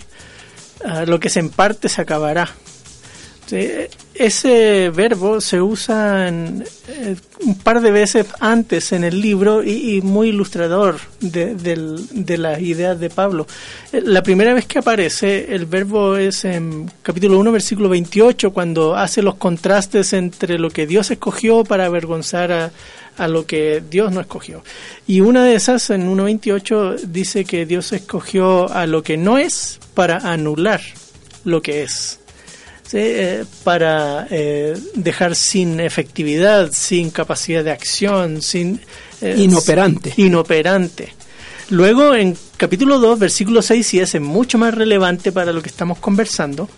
[0.85, 2.49] Uh, lo que se parte se acabará.
[4.15, 10.03] Ese verbo se usa en, eh, un par de veces antes en el libro y,
[10.03, 13.47] muy ilustrador de, de las ideas de Pablo.
[13.93, 18.97] Eh, La primera vez que aparece el verbo es en capítulo 1, versículo 28, cuando
[18.97, 22.71] hace los contrastes entre lo que Dios escogió para avergonzar a,
[23.19, 24.63] a lo que Dios no escogió.
[25.07, 29.79] Y una de esas, en 1.28, dice que Dios escogió a lo que no es
[29.95, 30.81] para anular
[31.45, 32.21] lo que es.
[32.87, 32.99] ¿sí?
[33.01, 38.81] Eh, para eh, dejar sin efectividad, sin capacidad de acción, sin...
[39.21, 40.15] eh, Inoperante.
[40.17, 41.13] Inoperante.
[41.71, 45.69] Luego, en capítulo 2, versículo 6, y ese es mucho más relevante para lo que
[45.69, 46.69] estamos conversando,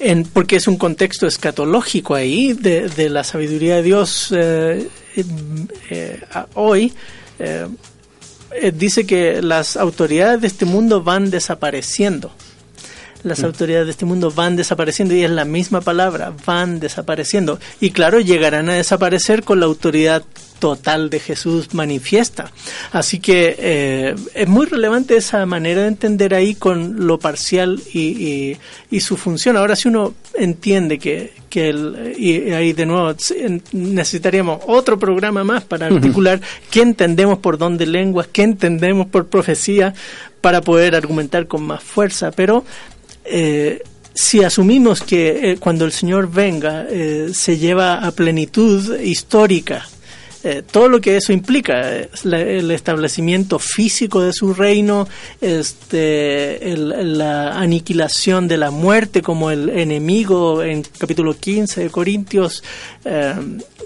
[0.00, 4.88] en, porque es un contexto escatológico ahí de, la sabiduría de Dios eh,
[5.90, 6.20] eh,
[6.54, 6.92] hoy.
[7.38, 7.66] eh,
[8.74, 12.32] dice que las autoridades de este mundo van desapareciendo.
[13.28, 17.58] Las autoridades de este mundo van desapareciendo y es la misma palabra, van desapareciendo.
[17.80, 20.22] Y claro, llegarán a desaparecer con la autoridad
[20.58, 22.50] total de Jesús manifiesta.
[22.90, 28.00] Así que eh, es muy relevante esa manera de entender ahí con lo parcial y,
[28.00, 28.56] y-
[28.90, 29.56] y su función.
[29.56, 33.14] Ahora si uno entiende que, que el, y ahí de nuevo
[33.72, 39.28] necesitaríamos otro programa más para articular qué entendemos por don de lenguas, qué entendemos por
[39.28, 39.94] profecía
[40.40, 42.30] para poder argumentar con más fuerza.
[42.32, 42.64] Pero
[43.30, 43.82] eh,
[44.14, 49.86] si asumimos que eh, cuando el Señor venga eh, se lleva a plenitud histórica
[50.70, 51.90] todo lo que eso implica,
[52.24, 55.06] el establecimiento físico de su reino,
[55.42, 62.62] este, el- la aniquilación de la muerte como el enemigo en capítulo 15 de Corintios,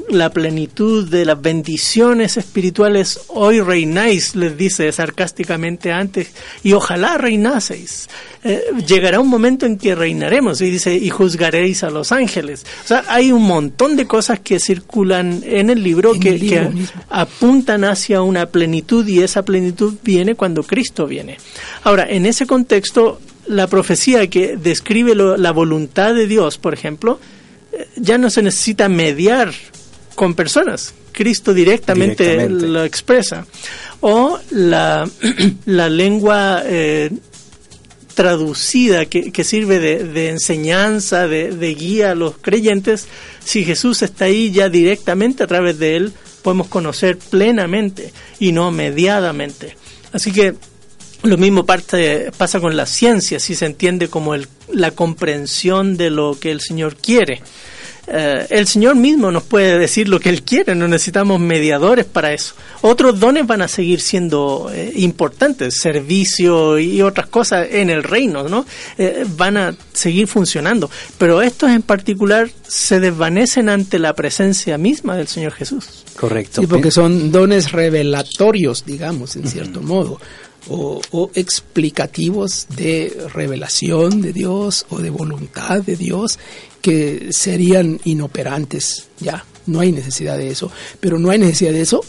[0.08, 6.32] la plenitud de las bendiciones espirituales, hoy reináis, les dice sarcásticamente antes,
[6.62, 8.08] y ojalá reinaseis.
[8.44, 12.64] Eh, llegará un momento en que reinaremos, y dice, y juzgaréis a los ángeles.
[12.84, 16.40] O sea, hay un montón de cosas que circulan en el libro En que, el
[16.40, 17.02] libro que mismo.
[17.10, 21.36] apuntan hacia una plenitud y esa plenitud viene cuando Cristo viene.
[21.84, 27.20] Ahora, en ese contexto, la profecía que describe lo- la voluntad de Dios, por ejemplo,
[27.72, 29.52] eh, ya no se necesita mediar
[30.14, 30.94] con personas.
[31.12, 32.66] Cristo directamente, Directamente.
[32.68, 33.46] lo expresa.
[34.00, 35.08] O la,
[35.66, 37.10] la lengua eh,
[38.14, 43.06] traducida que, que sirve de, de enseñanza, de, de guía a los creyentes,
[43.44, 48.70] si Jesús está ahí ya directamente a través de él, podemos conocer plenamente y no
[48.70, 49.76] mediadamente.
[50.12, 50.54] Así que
[51.22, 56.10] lo mismo parte, pasa con la ciencia, si se entiende como el, la comprensión de
[56.10, 57.40] lo que el Señor quiere.
[58.14, 62.34] Eh, el Señor mismo nos puede decir lo que Él quiere, no necesitamos mediadores para
[62.34, 62.54] eso.
[62.82, 68.50] Otros dones van a seguir siendo eh, importantes, servicio y otras cosas en el reino,
[68.50, 68.66] ¿no?
[68.98, 75.16] Eh, van a seguir funcionando, pero estos en particular se desvanecen ante la presencia misma
[75.16, 76.04] del Señor Jesús.
[76.20, 76.60] Correcto.
[76.60, 80.20] Sí, porque son dones revelatorios, digamos, en cierto modo,
[80.68, 86.38] o, o explicativos de revelación de Dios o de voluntad de Dios
[86.82, 89.44] que serían inoperantes ya.
[89.64, 90.70] No hay necesidad de eso.
[91.00, 92.04] Pero no hay necesidad de eso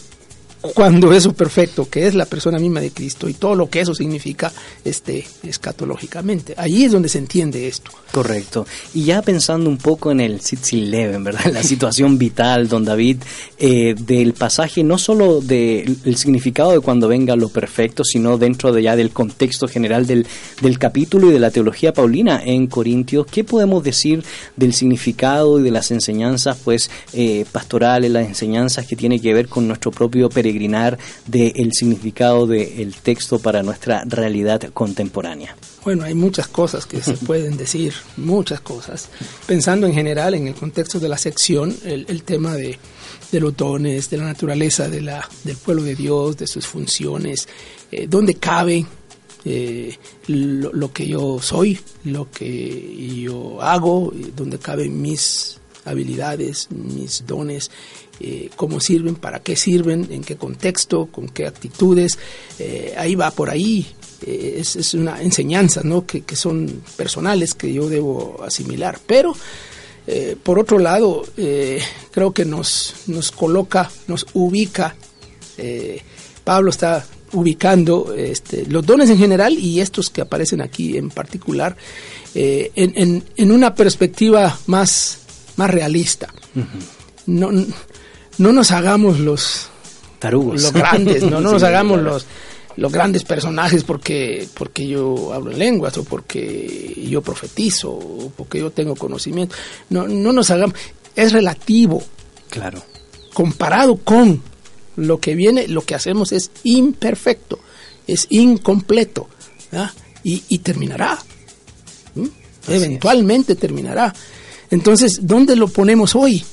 [0.73, 3.93] cuando eso perfecto, que es la persona misma de Cristo y todo lo que eso
[3.93, 4.51] significa
[4.85, 6.53] este, escatológicamente.
[6.57, 7.91] Allí es donde se entiende esto.
[8.11, 8.65] Correcto.
[8.93, 10.39] Y ya pensando un poco en el
[10.71, 11.45] Leven, ¿verdad?
[11.53, 13.17] La situación vital, don David,
[13.57, 18.83] eh, del pasaje, no solo del significado de cuando venga lo perfecto, sino dentro de
[18.83, 20.25] ya del contexto general del,
[20.61, 24.23] del capítulo y de la teología paulina en Corintios, ¿qué podemos decir
[24.55, 29.47] del significado y de las enseñanzas, pues, eh, pastorales, las enseñanzas que tiene que ver
[29.47, 35.55] con nuestro propio peregrinar del significado del texto para nuestra realidad contemporánea?
[35.83, 39.09] Bueno, hay muchas cosas que se pueden decir, muchas cosas.
[39.47, 42.77] Pensando en general en el contexto de la sección, el, tema de,
[43.31, 47.47] los dones, de la naturaleza de la, del pueblo de Dios, de sus funciones,
[47.91, 48.85] eh, dónde cabe
[49.45, 49.97] eh,
[50.27, 57.69] lo, que yo soy, lo que yo hago, dónde caben mis habilidades, mis dones,
[58.19, 62.17] eh, cómo sirven, para qué sirven, en qué contexto, con qué actitudes.
[62.97, 63.87] ahí va por ahí
[64.25, 66.05] eh, es, una enseñanza ¿no?
[66.05, 68.99] que, son personales que yo debo asimilar.
[69.05, 69.35] Pero,
[70.07, 74.95] eh, por otro lado, eh, creo que nos, nos coloca, nos ubica,
[76.43, 81.77] Pablo está ubicando este, los dones en general y estos que aparecen aquí en particular
[82.33, 85.19] en, en, una perspectiva más,
[85.55, 86.33] más realista.
[87.27, 87.51] no,
[88.37, 89.67] no nos hagamos los
[90.19, 92.25] tarugos, los grandes, no, no nos hagamos los
[92.75, 98.59] los grandes personajes porque, porque yo hablo en lenguas o porque yo profetizo o porque
[98.59, 99.55] yo tengo conocimiento.
[99.89, 100.75] No, no nos hagamos,
[101.15, 102.03] es relativo.
[102.49, 102.83] Claro.
[103.33, 104.41] Comparado con
[104.95, 107.59] lo que viene, lo que hacemos es imperfecto,
[108.07, 109.27] es incompleto
[110.23, 111.19] y, y, terminará.
[112.67, 114.13] Eventualmente terminará.
[114.69, 116.43] Entonces, ¿dónde lo ponemos hoy?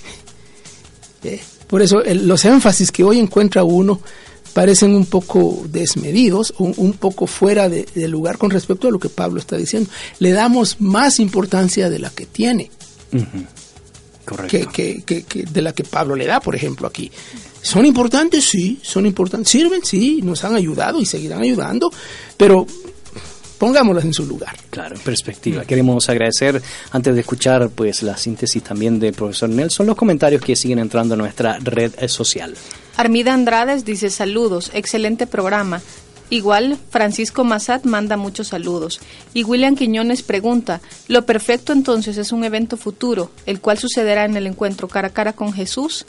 [1.22, 1.40] ¿Eh?
[1.70, 4.00] Por eso los énfasis que hoy encuentra uno
[4.52, 9.08] parecen un poco desmedidos, un, un poco fuera de, lugar con respecto a lo que
[9.08, 9.88] Pablo está diciendo.
[10.18, 12.72] Le damos más importancia de la que tiene.
[14.48, 17.10] Que, que, que, de la que Pablo le da, por ejemplo, aquí.
[17.62, 18.44] ¿Son importantes?
[18.44, 19.50] Sí, son importantes.
[19.50, 19.84] ¿Sirven?
[19.84, 21.92] Sí, nos han ayudado y seguirán ayudando,
[22.36, 22.66] pero
[23.60, 24.56] pongámoslas en su lugar.
[24.70, 25.66] Claro, en perspectiva.
[25.66, 26.60] Queremos agradecer,
[26.92, 31.12] antes de escuchar pues la síntesis también del profesor Nelson, los comentarios que siguen entrando
[31.12, 32.54] a nuestra red social.
[32.96, 35.82] Armida Andrades dice saludos, excelente programa.
[36.30, 39.00] Igual, Francisco Massat manda muchos saludos.
[39.34, 44.36] Y William Quiñones pregunta, ¿lo perfecto entonces es un evento futuro, el cual sucederá en
[44.36, 46.06] el encuentro cara a cara con Jesús?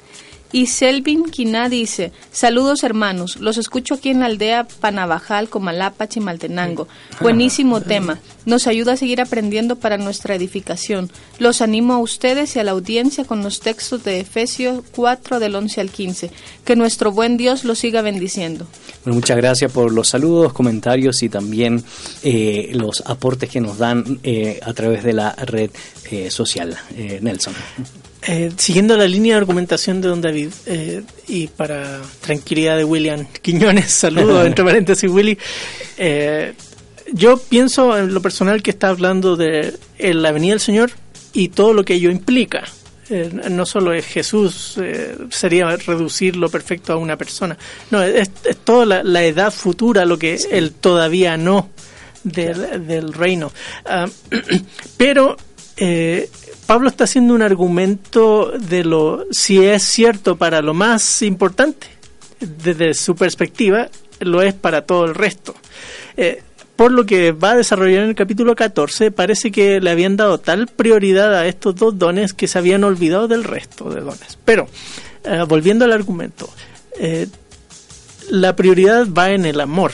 [0.54, 6.88] Y Selvin Quina dice, saludos hermanos, los escucho aquí en la aldea Panabajal, Comalapa, Chimaltenango.
[7.22, 11.10] Buenísimo tema, nos ayuda a seguir aprendiendo para nuestra edificación.
[11.40, 15.56] Los animo a ustedes y a la audiencia con los textos de Efesios 4 del
[15.56, 16.32] 11 al 15.
[16.66, 18.68] Que nuestro buen Dios los siga bendiciendo.
[19.04, 21.84] Bueno, muchas gracias por los saludos, comentarios y también
[22.24, 25.72] eh, los aportes que nos dan eh, a través de la red
[26.12, 26.78] eh, social.
[27.22, 27.54] Nelson.
[28.28, 33.26] Eh, siguiendo la línea de argumentación de Don David, eh, y para tranquilidad de William
[33.42, 35.40] Quiñones, saludo entre paréntesis Willy,
[35.98, 36.54] eh,
[37.14, 40.92] yo pienso en lo personal que está hablando de la venida del Señor
[41.34, 42.64] y todo lo que ello implica.
[43.50, 44.80] no solo es Jesús,
[45.32, 47.58] sería reducir lo perfecto a una persona,
[47.90, 48.30] no, es,
[48.64, 51.70] toda la, edad futura, lo que el todavía no
[52.24, 53.52] del, del reino.
[53.84, 54.08] Ah,
[54.98, 55.36] pero
[56.72, 61.88] Pablo está haciendo un argumento de lo, si es cierto para lo más importante,
[62.40, 63.90] desde su perspectiva,
[64.22, 65.54] lo es para todo el resto.
[66.16, 66.42] Eh,
[66.78, 70.38] por lo que va a desarrollar en el capítulo 14, parece que le habían dado
[70.38, 74.40] tal prioridad a estos dos dones que se habían olvidado del resto de dones.
[74.46, 74.70] Pero,
[75.26, 76.50] eh, volviendo al argumento,
[76.98, 77.28] eh,
[78.30, 79.92] la prioridad va en el amor.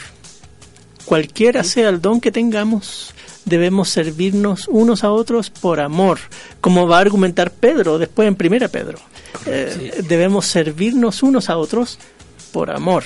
[1.05, 3.15] Cualquiera sea el don que tengamos,
[3.47, 6.19] debemos servirnos unos a otros por amor,
[6.61, 8.99] como va a argumentar Pedro después en Primera Pedro.
[9.45, 11.97] Eh, debemos servirnos unos a otros
[12.51, 13.03] por amor.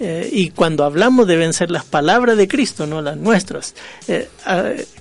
[0.00, 3.74] Eh, y cuando hablamos deben ser las palabras de Cristo, no las nuestras,
[4.06, 4.28] eh,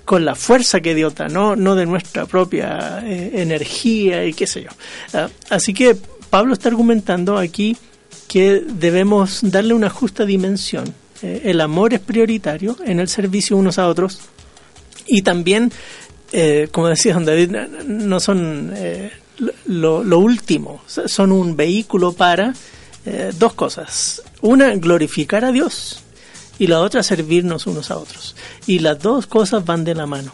[0.06, 4.64] con la fuerza que Dios da, no, no de nuestra propia energía y qué sé
[4.64, 4.70] yo.
[5.14, 5.96] Ah, así que
[6.30, 7.78] Pablo está argumentando aquí
[8.28, 10.94] que debemos darle una justa dimensión.
[11.22, 14.20] el amor es prioritario en el servicio unos a otros
[15.08, 15.72] y también,
[16.32, 17.52] eh, como decía don David,
[17.86, 19.12] no son eh,
[19.66, 22.54] lo, último, son un vehículo para
[23.06, 24.22] eh, dos cosas.
[24.42, 26.04] Una, glorificar a Dios
[26.60, 28.36] y la otra, servirnos unos a otros.
[28.66, 30.32] Y las dos cosas van de la mano.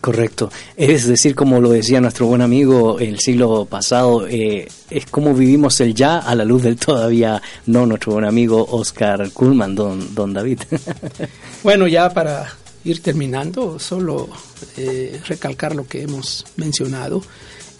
[0.00, 0.50] Correcto.
[0.76, 5.80] Es decir, como lo decía nuestro buen amigo el siglo pasado, eh, es como vivimos
[5.80, 10.32] el ya a la luz del todavía no, nuestro buen amigo Oscar Kuhlman, don, don
[10.32, 10.60] David.
[11.62, 12.52] Bueno, ya para
[12.84, 14.28] ir terminando, solo
[14.76, 17.22] eh, recalcar lo que hemos mencionado,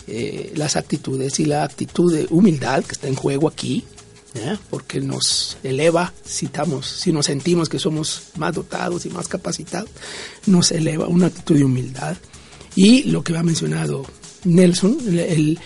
[0.06, 3.84] eh, las actitudes y la actitud de humildad que está en juego aquí,
[4.34, 4.58] ¿ya?
[4.70, 9.90] porque nos eleva, si, estamos, si nos sentimos que somos más dotados y más capacitados,
[10.46, 12.16] nos eleva una actitud de humildad.
[12.76, 14.04] Y lo que ha mencionado
[14.44, 15.58] Nelson, el,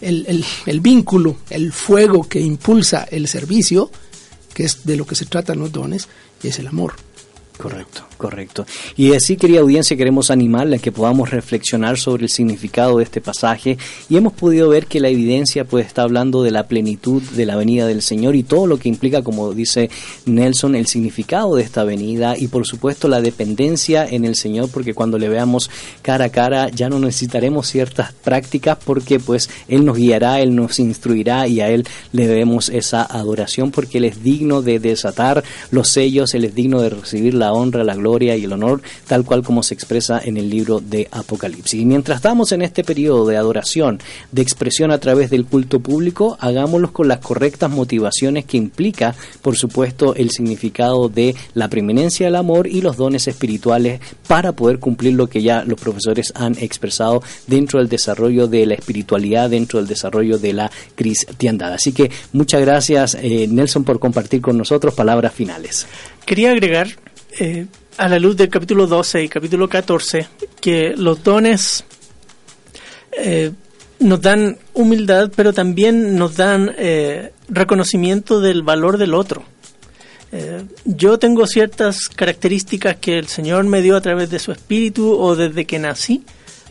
[0.00, 3.90] el, el, el vínculo, el fuego que impulsa el servicio,
[4.54, 6.08] que es de lo que se tratan los dones,
[6.42, 6.94] es el amor.
[7.58, 8.66] Correcto, correcto.
[8.96, 13.22] Y así, querida audiencia, queremos animarle a que podamos reflexionar sobre el significado de este
[13.22, 13.78] pasaje
[14.10, 17.56] y hemos podido ver que la evidencia pues está hablando de la plenitud de la
[17.56, 19.88] venida del Señor y todo lo que implica, como dice
[20.26, 24.92] Nelson, el significado de esta venida y por supuesto la dependencia en el Señor porque
[24.92, 25.70] cuando le veamos
[26.02, 30.78] cara a cara ya no necesitaremos ciertas prácticas porque pues Él nos guiará, Él nos
[30.78, 35.88] instruirá y a Él le debemos esa adoración porque Él es digno de desatar los
[35.88, 39.42] sellos, Él es digno de recibir la honra, la gloria y el honor, tal cual
[39.42, 41.80] como se expresa en el libro de Apocalipsis.
[41.80, 44.00] Y mientras estamos en este periodo de adoración,
[44.32, 49.56] de expresión a través del culto público, hagámoslo con las correctas motivaciones que implica, por
[49.56, 55.14] supuesto, el significado de la preeminencia del amor y los dones espirituales para poder cumplir
[55.14, 59.88] lo que ya los profesores han expresado dentro del desarrollo de la espiritualidad, dentro del
[59.88, 61.72] desarrollo de la cristiandad.
[61.72, 65.86] Así que muchas gracias, eh, Nelson, por compartir con nosotros palabras finales.
[66.24, 66.88] Quería agregar,
[67.38, 67.66] eh,
[67.98, 70.28] a la luz del capítulo 12 y capítulo 14,
[70.60, 71.84] que los dones
[73.12, 73.52] eh,
[73.98, 79.44] nos dan humildad, pero también nos dan eh, reconocimiento del valor del otro.
[80.84, 85.34] Yo tengo ciertas características que el Señor me dio a través de su espíritu o
[85.34, 86.24] desde que nací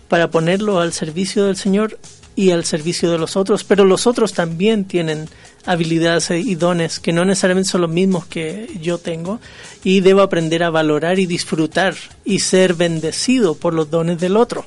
[0.07, 1.97] para ponerlo al servicio del Señor
[2.35, 5.27] y al servicio de los otros, pero los otros también tienen
[5.65, 9.39] habilidades y dones que no necesariamente son los mismos que yo tengo
[9.83, 14.65] y debo aprender a valorar y disfrutar y ser bendecido por los dones del otro.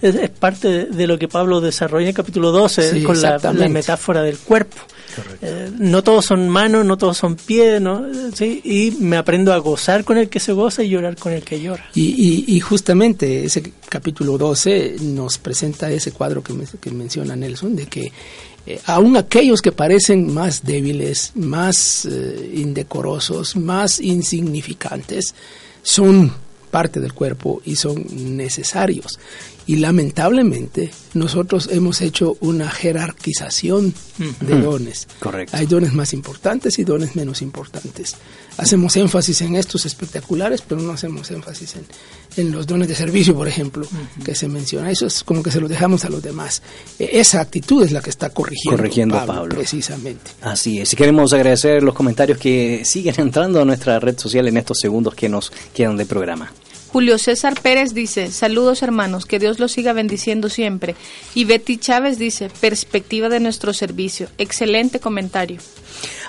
[0.00, 3.38] Es, es parte de, lo que Pablo desarrolla en el capítulo 12 Sí, con la,
[3.68, 4.76] metáfora del cuerpo.
[5.42, 8.04] Eh, no todos son manos, no todos son pies, ¿no?
[8.34, 11.42] Sí, y me aprendo a gozar con el que se goza y llorar con el
[11.42, 11.84] que llora.
[11.94, 17.34] Y, y, y justamente ese capítulo 12 nos presenta ese cuadro que, me- que menciona
[17.34, 18.12] Nelson, de que
[18.70, 25.34] eh, aún aquellos que parecen más débiles, más eh, indecorosos, más insignificantes,
[25.82, 26.34] son
[26.70, 28.04] parte del cuerpo y son
[28.36, 29.18] necesarios.
[29.68, 33.92] Y lamentablemente nosotros hemos hecho una jerarquización
[34.40, 35.06] de dones.
[35.20, 35.54] Correcto.
[35.56, 38.16] Hay dones más importantes y dones menos importantes.
[38.56, 41.84] Hacemos énfasis en estos espectaculares, pero no hacemos énfasis en,
[42.38, 43.86] en los dones de servicio, por ejemplo,
[44.24, 44.90] que se menciona.
[44.90, 46.62] Eso es como que se lo dejamos a los demás.
[46.98, 49.54] Eh, esa actitud es la que está corrigiendo, Corrigiendo Pablo.
[49.54, 50.30] precisamente.
[50.40, 50.90] Así es.
[50.94, 55.14] Y queremos agradecer los comentarios que siguen entrando a nuestra red social en estos segundos
[55.14, 56.50] que nos quedan de programa.
[56.88, 60.94] Julio César Pérez dice, saludos hermanos, que Dios los siga bendiciendo siempre.
[61.34, 64.28] Y Betty Chávez dice, perspectiva de nuestro servicio.
[64.38, 65.58] Excelente comentario.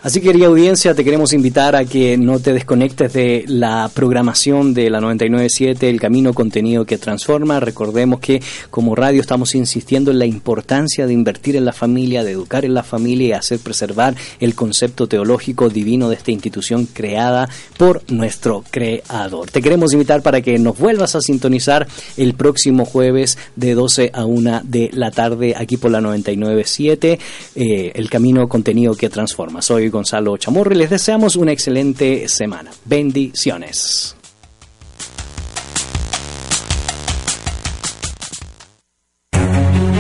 [0.02, 4.74] Así que, querida audiencia, te queremos invitar a que no te desconectes de la programación
[4.74, 7.60] de la 997, el camino contenido que transforma.
[7.60, 12.32] Recordemos que como radio estamos insistiendo en la importancia de invertir en la familia, de
[12.32, 17.50] educar en la familia y hacer preservar el concepto teológico divino de esta institución creada
[17.78, 19.52] por nuestro creador.
[19.52, 24.24] Te queremos invitar para que nos vuelvas a sintonizar el próximo jueves de 12 a
[24.24, 27.20] 1 de la tarde aquí por la 997,
[27.56, 29.62] eh, el camino contenido que transforma.
[29.92, 32.72] Gonzalo Chamorro y les deseamos una excelente semana.
[32.86, 34.16] Bendiciones.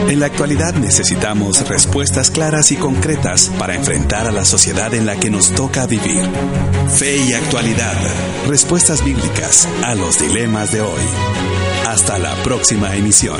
[0.09, 5.15] En la actualidad necesitamos respuestas claras y concretas para enfrentar a la sociedad en la
[5.15, 6.27] que nos toca vivir.
[6.97, 7.95] Fe y actualidad.
[8.47, 11.03] Respuestas bíblicas a los dilemas de hoy.
[11.87, 13.39] Hasta la próxima emisión.